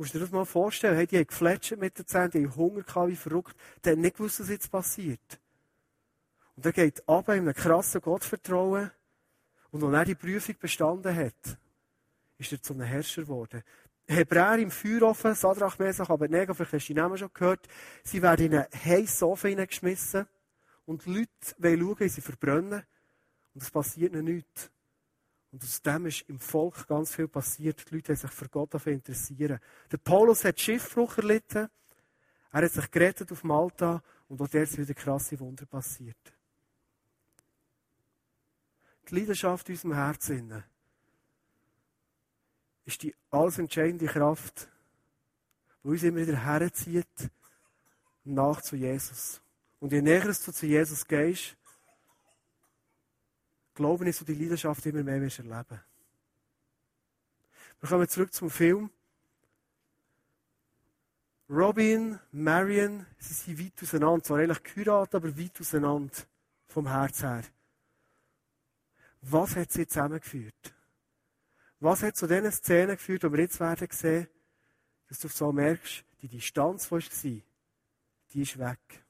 [0.00, 2.56] musst du dir das mal vorstellen, hey, die haben gefletscht mit den Zähnen, die haben
[2.56, 5.40] Hunger gehabt, wie verrückt, die haben nicht gewusst, was jetzt passiert.
[6.56, 8.90] Und er geht ab in einem krassen Gottvertrauen
[9.70, 11.58] und als er die Prüfung bestanden hat,
[12.38, 13.62] ist er zu einem Herrscher geworden.
[14.08, 17.68] Hebräer im Feuerofen, Sadrach, Mesach, Abednego, vielleicht hast du die Namen schon gehört,
[18.02, 20.26] sie werden in einen heißen Ofen hineingeschmissen
[20.86, 22.82] und die Leute wollen schauen, wie sie verbrennen
[23.52, 24.70] und es passiert ihnen nichts.
[25.52, 27.90] Und aus dem ist im Volk ganz viel passiert.
[27.90, 29.58] Die Leute haben sich für Gott dafür interessieren.
[29.90, 31.68] Der Paulus hat Schiffbruch erlitten.
[32.52, 36.16] Er hat sich gerettet auf Malta und auch dort sind wieder krasse Wunder passiert.
[39.08, 40.64] Die Leidenschaft in unserem Herzen
[42.84, 44.68] ist die alles entscheidende Kraft,
[45.82, 47.30] die uns immer wieder herzieht,
[48.24, 49.40] nach zu Jesus.
[49.80, 51.56] Und je näher du zu Jesus gehst,
[53.80, 55.80] glaube ich, dass du die Leidenschaft immer mehr erleben
[57.80, 58.90] Wir kommen zurück zum Film.
[61.48, 64.22] Robin, Marion, sie sind weit auseinander.
[64.22, 66.12] Zwar eigentlich geheiratet, aber weit auseinander
[66.66, 67.42] vom Herz her.
[69.22, 70.74] Was hat sie zusammengeführt?
[71.80, 74.28] Was hat zu diesen Szenen geführt, die wir jetzt werden sehen,
[75.08, 77.42] dass du so merkst, die Distanz, die war,
[78.34, 79.04] die ist weg.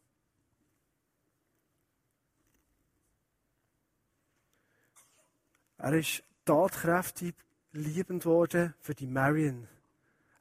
[5.83, 7.35] Er ist tatkräftig
[7.73, 9.67] liebend worden für die Marion.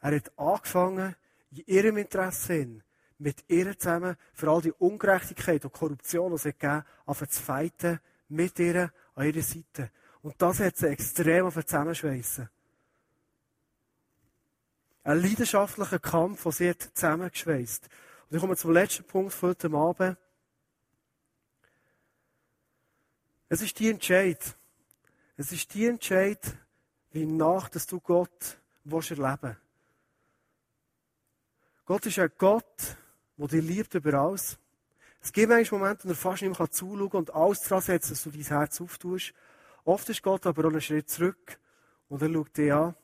[0.02, 1.16] Er hat angefangen,
[1.52, 2.82] in ihrem Interesse
[3.18, 8.00] mit ihr zusammen für all die Ungerechtigkeit und Korruption, die es gegeben hat, zu feiten,
[8.28, 9.92] mit ihr an ihrer Seite.
[10.22, 12.50] Und das hat sie extrem auf zusammenschweissen.
[15.04, 17.90] Ein leidenschaftlicher Kampf, der sie hat zusammengeschweißt.
[18.30, 20.18] Und ich komme zum letzten Punkt von heute Abend.
[23.48, 24.59] Es ist die Entscheid.
[25.40, 26.58] Es ist die Entscheid,
[27.12, 29.56] wie nach, dass du Gott willst erleben
[31.86, 32.98] Gott ist ein Gott,
[33.38, 34.60] der dich liebt über alles.
[35.22, 38.12] Es gibt manchmal Momente, wo er fast nicht mehr zuschauen kann und alles daran setzt,
[38.12, 39.34] dass du dein Herz auftust.
[39.86, 41.58] Oft ist Gott aber auch einen Schritt zurück
[42.10, 42.96] und er schaut dich an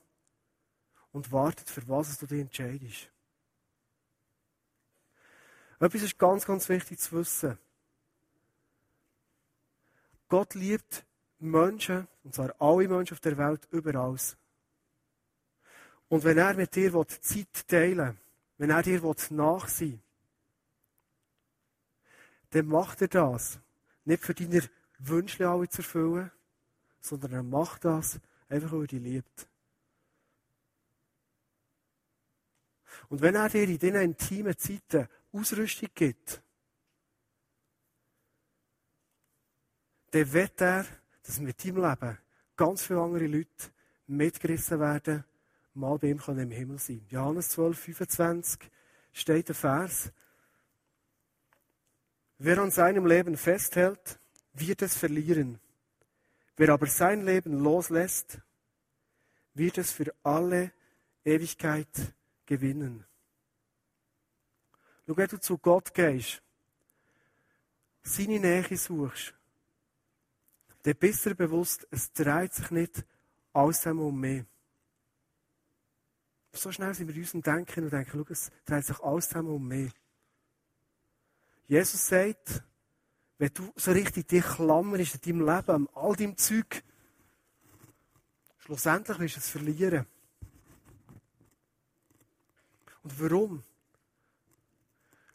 [1.14, 3.10] und wartet, für was du dich entscheidest.
[5.80, 7.58] Etwas ist ganz, ganz wichtig zu wissen.
[10.28, 11.06] Gott liebt
[11.40, 14.18] Menschen, und zwar alle Menschen auf der Welt, überall.
[16.08, 18.18] Und wenn er mit dir Zeit teilen will,
[18.58, 20.00] wenn er dir nachsehen will,
[22.52, 23.60] dann macht er das.
[24.06, 24.62] Nicht für deine
[25.00, 26.32] Wünsche alle zu erfüllen,
[27.02, 29.48] sondern er macht das einfach, weil er dich liebt.
[33.10, 36.42] Und wenn er dir in diesen intimen Zeiten Ausrüstung gibt,
[40.12, 40.86] dann wird er,
[41.26, 42.18] dass mit deinem Leben
[42.56, 43.72] ganz viele andere Leute
[44.08, 45.24] mitgerissen werden,
[45.74, 47.06] mal bei ihm im Himmel sein.
[47.10, 48.72] Johannes 12, 25
[49.12, 50.12] steht der Vers.
[52.38, 54.20] Wer an seinem Leben festhält,
[54.54, 55.60] wird es verlieren.
[56.58, 58.40] Wer aber sein Leben loslässt,
[59.54, 60.72] wird es für alle
[61.24, 62.14] Ewigkeit
[62.46, 63.06] gewinnen.
[65.08, 66.42] Schau, wenn du zu Gott gehst,
[68.04, 69.34] seine Nähe suchst,
[70.86, 73.04] dann bist du bewusst, es dreht sich nicht
[73.54, 74.46] alles um mehr.
[76.54, 79.68] So schnell sind wir in unserem Denken und denken, schau, es dreht sich alles um
[79.68, 79.90] mehr.
[81.68, 82.62] Jesus sagt,
[83.40, 86.84] wenn du so richtig dich klammerst in deinem Leben, an all deinem Zeug,
[88.60, 90.06] schlussendlich wirst du es verlieren.
[93.02, 93.64] Und warum?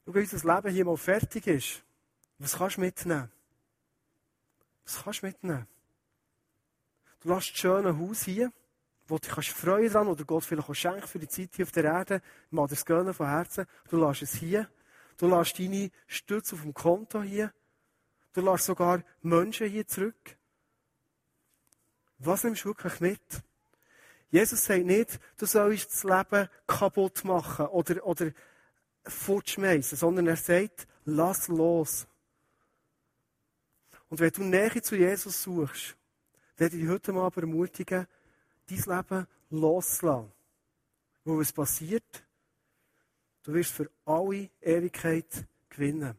[0.07, 1.83] Schau, wenn unser Leben hier mal fertig ist,
[2.39, 3.33] was kannst du mitnehmen?
[4.85, 5.67] Was kannst du mitnehmen?
[7.21, 8.53] Du lässt das schöne Haus hier,
[9.07, 11.73] wo du dich freuen dran oder Gott vielleicht auch schenkt für die Zeit hier auf
[11.73, 12.23] der Erde.
[12.51, 13.67] Mal das gönnen von Herzen.
[13.89, 14.69] Du lässt es hier.
[15.19, 17.53] Du lässt deine Stütze auf dem Konto hier.
[18.33, 20.39] Du lässt sogar Menschen hier zurück.
[22.19, 23.43] Was nimmst du wirklich mit?
[24.31, 28.31] Jesus sagt nicht, du sollst das Leben kaputt machen oder, oder
[29.05, 32.07] fortschmeißen, sondern er sagt, lass los.
[34.11, 35.97] Und wenn du Nähe zu Jesus suchst,
[36.57, 38.07] werde ich heute mal ermutigen,
[38.69, 40.33] dein Leben loszulassen.
[41.25, 42.25] Wo was passiert?
[43.43, 46.17] Du wirst für alle Ewigkeit gewinnen.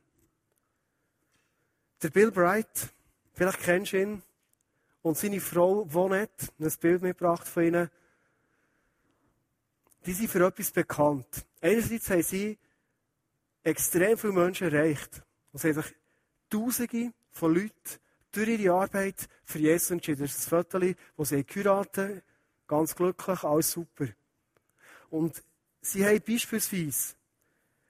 [2.02, 2.94] Der Bill Bright,
[3.34, 4.24] vielleicht kennst du ihn,
[5.04, 7.90] und seine Frau Vonette, ein Bild mitgebracht von ihnen,
[10.06, 11.46] die sind für etwas bekannt.
[11.60, 12.58] Einerseits haben sie
[13.64, 15.22] extrem viele Menschen erreicht.
[15.52, 15.96] Und sie haben sich
[16.50, 18.00] Tausende von Leuten
[18.32, 20.22] durch ihre Arbeit für Jesus entschieden.
[20.22, 20.80] Das ist ein Foto,
[21.18, 22.24] wo sie geheiratet
[22.72, 24.08] ganz glücklich, alles super.
[25.10, 25.44] Und
[25.82, 27.16] sie haben beispielsweise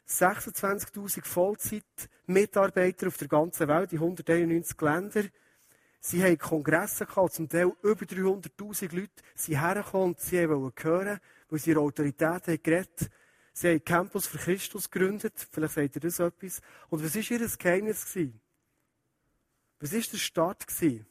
[0.10, 5.30] 26.000 Vollzeit-Mitarbeiter auf der ganzen Welt, in 191 Ländern.
[5.99, 11.19] Sie haben Kongresse gehabt, zum Teil über 300.000 Leute sind hergekommen und sie wollten hören,
[11.47, 12.88] weil sie ihre Autorität haben.
[13.54, 15.47] Sie haben Campus für Christus gegründet.
[15.51, 16.60] Vielleicht sagt ihr das etwas.
[16.89, 18.08] Und was war ihr Geheimnis?
[18.08, 18.40] Gewesen?
[19.82, 20.67] Was war der Start?
[20.67, 21.08] Gewesen?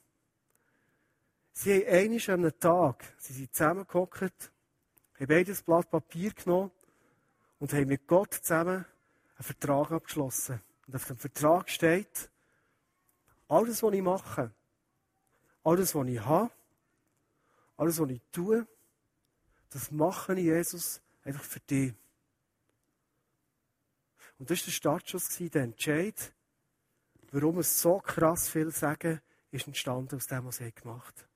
[1.52, 6.70] Sie haben einiges an einem Tag, sie sind zusammengehockt, haben beides Blatt Papier genommen
[7.58, 8.86] und haben mit Gott zusammen
[9.34, 10.62] einen Vertrag abgeschlossen.
[10.86, 12.30] Und auf dem Vertrag steht,
[13.48, 14.54] alles, was ich mache,
[15.64, 16.52] alles, was ich habe,
[17.76, 18.66] alles, was ich tue,
[19.70, 21.92] das mache ich, Jesus, einfach für dich.
[24.38, 26.32] Und das war der Startschuss, der Entscheid,
[27.32, 31.28] warum es so krass viel Sagen ist entstanden aus dem, was sie gemacht haben.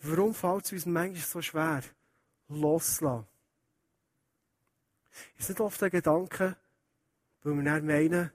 [0.00, 1.82] Warum fällt es uns manchmal so schwer,
[2.48, 3.26] loszulassen?
[5.36, 6.56] Ist nicht oft ein Gedanke,
[7.42, 8.30] weil wir dann meinen,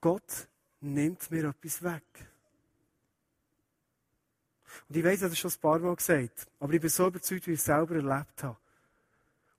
[0.00, 0.48] Gott
[0.80, 2.04] nimmt mir etwas weg.
[4.88, 7.08] Und ich weiß, ich habe das schon ein paar Mal gesagt, aber ich bin so
[7.08, 8.56] überzeugt, wie ich es selber erlebt habe.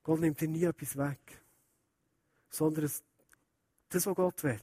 [0.03, 1.41] Gott nimmt dir nie etwas weg.
[2.49, 2.89] Sondern
[3.89, 4.59] das, was Gott will,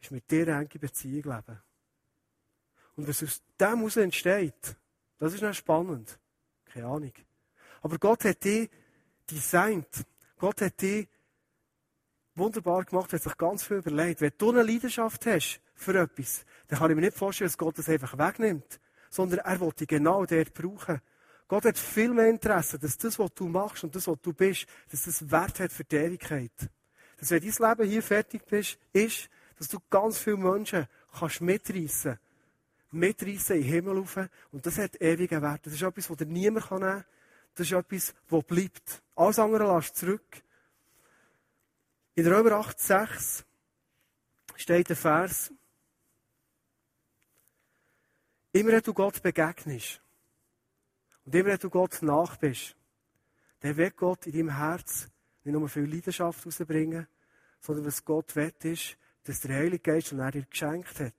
[0.00, 1.62] ist mit dir enge Beziehung leben.
[2.96, 4.76] Und was aus dem heraus entsteht,
[5.18, 6.18] das ist noch spannend.
[6.66, 7.12] Keine Ahnung.
[7.82, 8.70] Aber Gott hat dich
[9.30, 10.04] designt.
[10.38, 11.08] Gott hat dich
[12.34, 14.20] wunderbar gemacht, hat sich ganz viel überlegt.
[14.20, 17.78] Wenn du eine Leidenschaft hast für etwas, dann kann ich mir nicht vorstellen, dass Gott
[17.78, 18.80] das einfach wegnimmt.
[19.10, 21.00] Sondern er will dich genau dort brauchen.
[21.48, 24.66] Gott hat viel mehr Interesse, dass das, was du machst und das, was du bist,
[24.90, 26.52] dass das Wert hat für die Ewigkeit.
[27.18, 28.42] Dass wenn dein Leben hier fertig
[28.92, 29.28] ist,
[29.60, 34.16] dass du ganz viele Menschen kannst mitreißen kannst mitreißen in den Himmel rauf.
[34.52, 35.66] Und das hat ewigen Wert.
[35.66, 37.04] Das ist etwas, das dir niemand nehmen kann.
[37.54, 39.02] Das ist etwas, das bleibt.
[39.14, 40.42] Alles andere lässt zurück.
[42.14, 43.44] In Römer 8,6
[44.56, 45.52] steht der Vers,
[48.52, 50.00] immer wenn du Gott begegnest
[51.26, 52.76] und immer wenn du Gott nach bist,
[53.60, 55.10] dann wird Gott in deinem Herz
[55.44, 57.06] nicht nur viel Leidenschaft rausbringen,
[57.60, 58.96] sondern was Gott will, ist,
[59.30, 61.14] dass der Heilige Geist, den er dir geschenkt hat,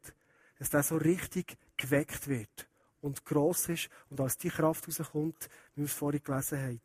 [0.60, 2.68] dass der so richtig geweckt wird
[2.99, 6.82] und gross ist und aus die Kraft rauskommt, wie wir es vorhin gelesen haben.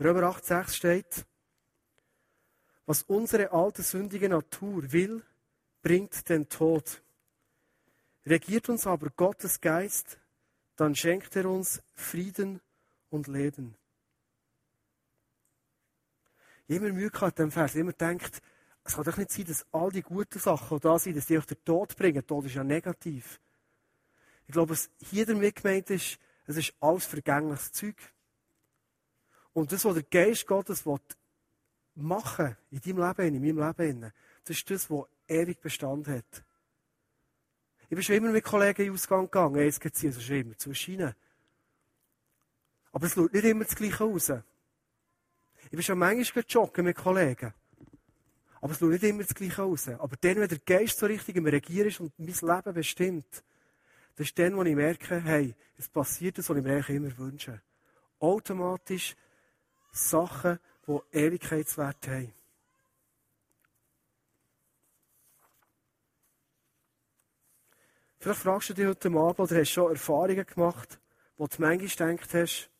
[0.00, 1.26] Römer 8,6 steht,
[2.86, 5.22] was unsere alte sündige Natur will,
[5.82, 7.02] bringt den Tod.
[8.24, 10.18] Regiert uns aber Gottes Geist,
[10.76, 12.62] dann schenkt er uns Frieden
[13.10, 13.74] und Leben.
[16.68, 18.40] Jemand Mühe hat dem Vers, immer denkt,
[18.84, 21.38] es kann doch nicht sein, dass all die guten Sachen, die da sind, dass die
[21.38, 22.26] euch den Tod bringen.
[22.26, 23.40] Tod ist ja negativ.
[24.46, 27.96] Ich glaube, was hier damit gemeint ist, es ist alles vergängliches Zeug.
[29.52, 30.84] Und das, was der Geist Gottes
[31.94, 34.12] machen in deinem Leben, in meinem Leben,
[34.44, 36.44] das ist das, was ewig Bestand hat.
[37.82, 39.62] Ich bin schon immer mit Kollegen in den Ausgang gegangen.
[39.62, 41.14] Jetzt geht es schon immer zu Schienen.
[42.90, 44.32] Aber es schaut nicht immer das Gleiche aus.
[45.64, 47.54] Ich bin schon manchmal joggen mit Kollegen.
[48.62, 49.88] Aber es schaut nicht immer das Gleiche aus.
[49.88, 53.44] Aber dann, wenn der Geist so richtig im Regieren ist und mein Leben bestimmt,
[54.14, 57.18] das ist dann, wo ich merke, hey, es passiert das, was ich mir eigentlich immer
[57.18, 57.60] wünsche.
[58.20, 59.16] Automatisch
[59.90, 62.32] Sachen, die Ewigkeitswert haben.
[68.20, 71.00] Vielleicht fragst du dich heute Abend oder hast schon Erfahrungen gemacht,
[71.36, 72.70] wo du manchmal gedacht hast,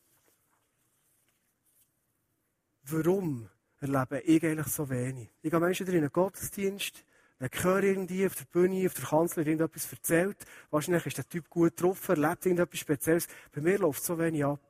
[2.83, 3.49] warum
[3.83, 5.29] erlebe ich eigentlich so wenig?
[5.41, 7.03] Ich gehe manchmal in einen Gottesdienst,
[7.39, 10.45] dann höre irgendwie auf der Bühne, auf der Kanzler irgendetwas erzählt.
[10.71, 13.27] Wahrscheinlich ist der Typ gut drauf, erlebt irgendetwas Spezielles.
[13.51, 14.61] Bei mir läuft so wenig ab.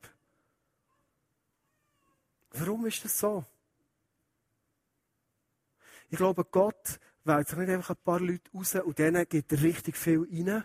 [2.53, 3.45] Warum ist das so?
[6.09, 9.61] Ich glaube, Gott wählt sich nicht einfach ein paar Leute raus und denen gibt er
[9.61, 10.63] richtig viel rein.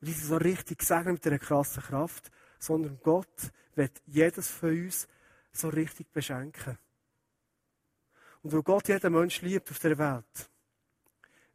[0.00, 2.30] Und die sind so richtig gesegnet mit einer krassen Kraft.
[2.60, 5.06] Sondern Gott wird jedes von uns
[5.52, 6.78] so richtig beschenken.
[8.42, 10.50] Und weil Gott jeden Menschen liebt auf der Welt,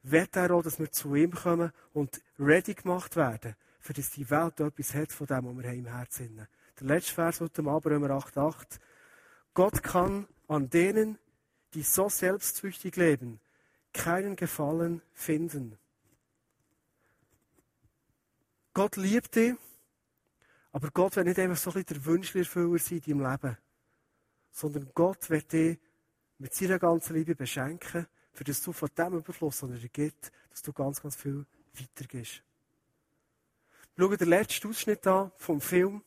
[0.04, 4.30] wird er auch, dass wir zu ihm kommen und ready gemacht werden, für dass die
[4.30, 6.48] Welt etwas hat von dem, was wir im Herzen haben.
[6.80, 8.80] Der letzte Vers heute Abend, Römer 8,8.
[9.54, 11.18] Gott kann an denen,
[11.74, 13.40] die so selbstsüchtig leben,
[13.94, 15.78] keinen Gefallen finden.
[18.74, 19.54] Gott liebt dich,
[20.72, 23.58] aber Gott wird nicht einfach so ein bisschen der Wunschlerfüller sein in deinem Leben,
[24.52, 25.80] sondern Gott wird dich
[26.38, 30.62] mit seiner ganzen Liebe beschenken, für das du von dem Überfluss, den er gibt, dass
[30.62, 32.44] du ganz, ganz viel weitergehst.
[33.98, 36.04] Schau den letzten Ausschnitt an vom Film.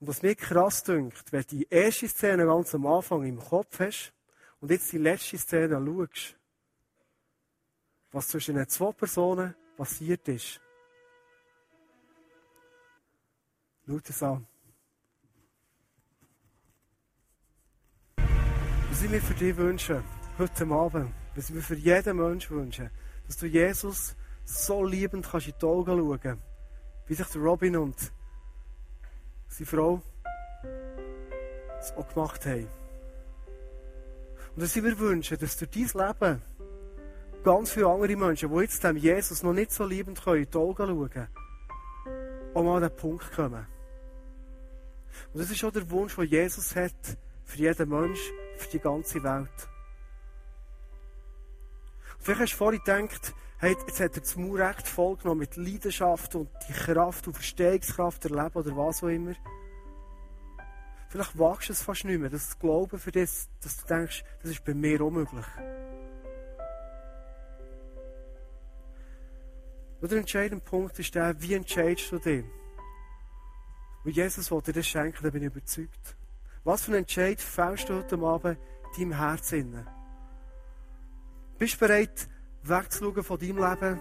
[0.00, 3.78] Und was mir krass dünkt, wenn du die erste Szene ganz am Anfang im Kopf
[3.80, 4.12] hast
[4.60, 6.36] und jetzt die letzte Szene schaust,
[8.10, 10.60] was zwischen den zwei Personen passiert ist.
[13.86, 14.46] Schau das an.
[18.96, 20.02] Was ich mir für dich wünsche,
[20.38, 22.90] heute Abend, was ich mir für jeden Menschen wünsche,
[23.26, 24.16] dass du Jesus
[24.46, 26.38] so liebend kannst in die Augen schauen,
[27.06, 27.94] wie sich der Robin und
[29.48, 30.02] seine Frau
[31.78, 32.68] es auch gemacht haben.
[34.54, 36.42] Und dass ich mir wünsche, dass durch dein Leben
[37.44, 40.56] ganz viele andere Menschen, die jetzt dem Jesus noch nicht so liebend können, in die
[40.56, 41.28] Augen schauen,
[42.54, 43.66] auch mal an den Punkt kommen.
[45.34, 49.22] Und das ist auch der Wunsch, den Jesus hat für jeden Mensch, für die ganze
[49.22, 49.68] Welt.
[52.18, 56.48] Vielleicht hast du vorhin gedacht, hey, jetzt hat er das Maurecht vollgenommen mit Leidenschaft und
[56.68, 59.34] die Kraft und Verstehungskraft erleben oder was auch immer.
[61.08, 64.50] Vielleicht wagst du es fast nicht mehr, das Glauben für das, dass du denkst, das
[64.50, 65.46] ist bei mir unmöglich.
[70.02, 72.44] Der entscheidende Punkt ist der, wie entscheidest du dich?
[74.04, 76.15] Und Jesus wollte dir das schenken, da bin ich überzeugt.
[76.66, 78.58] Was für einen Entscheid fällst du heute Abend
[78.98, 79.86] in deinem Herzen?
[81.58, 82.28] Bist du bereit,
[82.64, 84.00] wegzuschauen von deinem Leben,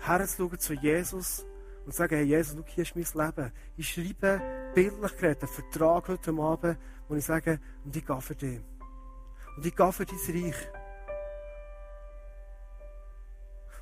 [0.00, 1.46] herzuschauen zu Jesus
[1.86, 3.52] und zu sagen, hey Jesus, schau, hier ist mein Leben.
[3.78, 4.42] Ich schreibe
[4.74, 6.78] bildlich geredet einen Vertrag heute Abend,
[7.08, 8.60] wo ich sage, und ich gehe für dich.
[9.56, 10.68] Und ich gehe für dein Reich.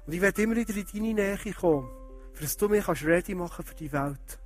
[0.06, 1.90] Und ich werde immer wieder in deine Nähe kommen,
[2.32, 4.38] für dass du mich ready machen für die Welt.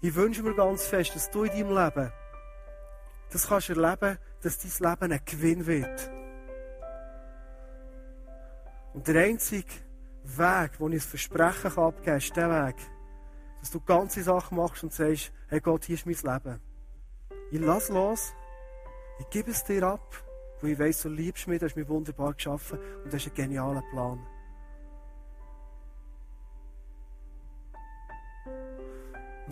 [0.00, 2.12] Ich wünsche mir ganz fest, dass du in deinem Leben
[3.32, 6.10] das kannst erleben, dass dein Leben ein Gewinn wird.
[8.92, 9.72] Und der einzige
[10.24, 12.76] Weg, den ich ein Versprechen abgeben kann, ist der Weg,
[13.60, 16.60] dass du ganze Sachen machst und sagst, hey Gott, hier ist mein Leben.
[17.50, 18.34] Ich lass los,
[19.18, 20.14] ich gebe es dir ab,
[20.60, 23.34] weil ich weiss, du liebst mich, du hast mich wunderbar geschaffen und du hast einen
[23.34, 24.26] genialen Plan.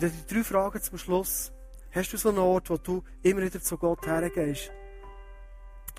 [0.00, 1.52] Und dann die drei Fragen zum Schluss.
[1.90, 4.72] Hast du so einen Ort, wo du immer wieder zu Gott hergehst?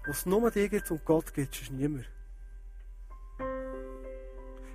[0.08, 2.10] Wo es nur dir gibt und Gott gibt, sonst niemand.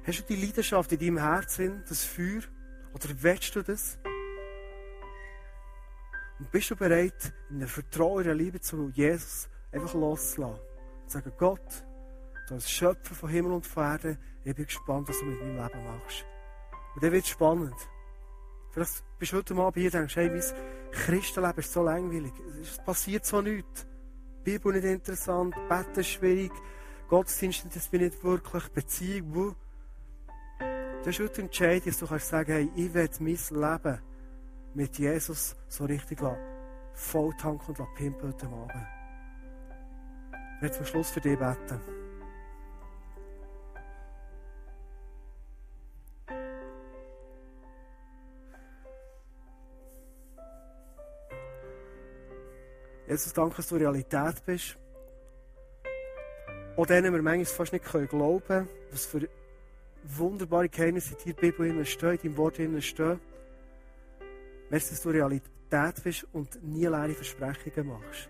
[0.06, 2.42] Hast du die Leidenschaft in deinem Herzen, das Feuer?
[2.94, 3.98] Oder willst du das?
[6.38, 10.60] Und bist du bereit, in der Vertrauen, in der Liebe zu Jesus einfach loszulassen?
[11.02, 11.84] Und sagen, Gott,
[12.46, 15.56] du als Schöpfer von Himmel und von Erde, ich bin gespannt, was du mit meinem
[15.56, 16.24] Leben machst.
[16.94, 17.74] Und dann wird es spannend.
[18.76, 20.42] Vielleicht bist du heute Abend hier und denkst, hey, mein
[20.90, 22.34] Christenleben ist so langweilig.
[22.60, 23.86] Es passiert so nichts.
[24.44, 26.52] Die Bibel nicht interessant, Beten ist schwierig,
[27.08, 29.54] Gottesdienst, das bin ich nicht wirklich, Beziehung, wo.
[30.58, 34.02] Das ist heute entscheidend, dass du kannst sagen, hey, ich will mein Leben
[34.74, 36.20] mit Jesus so richtig
[36.92, 38.86] voll tanken und pimpen heute Abend.
[40.56, 41.80] Ich werde zum Schluss für dich beten.
[53.08, 54.76] Jesus, danke, dass du Realität bist.
[56.76, 59.28] Auch denen wir manchmal fast nicht glauben können, was für
[60.02, 63.20] wunderbare Geheimnisse in der Bibel stehen, in deinem Wort stehen.
[64.70, 68.28] Merci, dass du Realität bist und nie leere Versprechungen machst.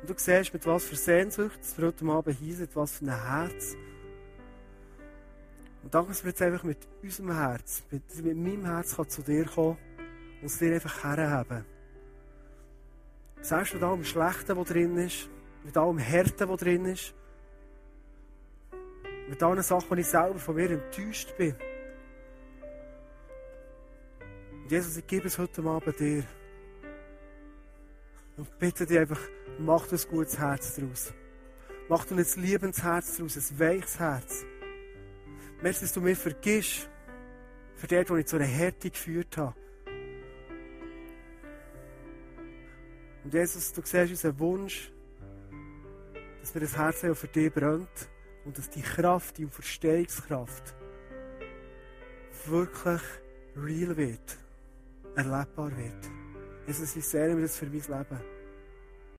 [0.00, 3.28] Und du siehst, mit was für Sehnsucht es für heute Abend hier was für ein
[3.28, 3.76] Herz.
[5.82, 9.22] Und danke, dass wir jetzt einfach mit unserem Herz, mit, mit meinem Herz kann zu
[9.22, 9.78] dir kommen
[10.40, 11.75] und es dir einfach herhaben.
[13.46, 15.28] Selbst mit allem Schlechten, was drin ist,
[15.62, 17.14] mit allem Härten, was drin ist,
[19.28, 21.54] mit allen Sachen, wo ich selber von mir enttäuscht bin.
[24.50, 26.24] Und Jesus, ich gebe es heute Abend dir.
[28.36, 29.20] Und bitte dich einfach,
[29.60, 31.14] mach ein gutes Herz daraus.
[31.88, 34.44] Mach du ein liebendes Herz daraus, ein weiches Herz.
[35.62, 36.90] Merci, dass du mir vergisst,
[37.76, 39.54] für das, wo ich zu einer Härte geführt habe.
[43.26, 44.92] Und Jesus, du siehst unseren Wunsch,
[46.40, 48.08] dass wir das Herz für dich brennt
[48.44, 50.76] und dass die Kraft, die Verstehungskraft
[52.44, 53.00] wirklich
[53.56, 54.38] real wird,
[55.16, 56.08] erlebbar wird.
[56.68, 58.35] Jesus, ich sehe mir das für mein Leben.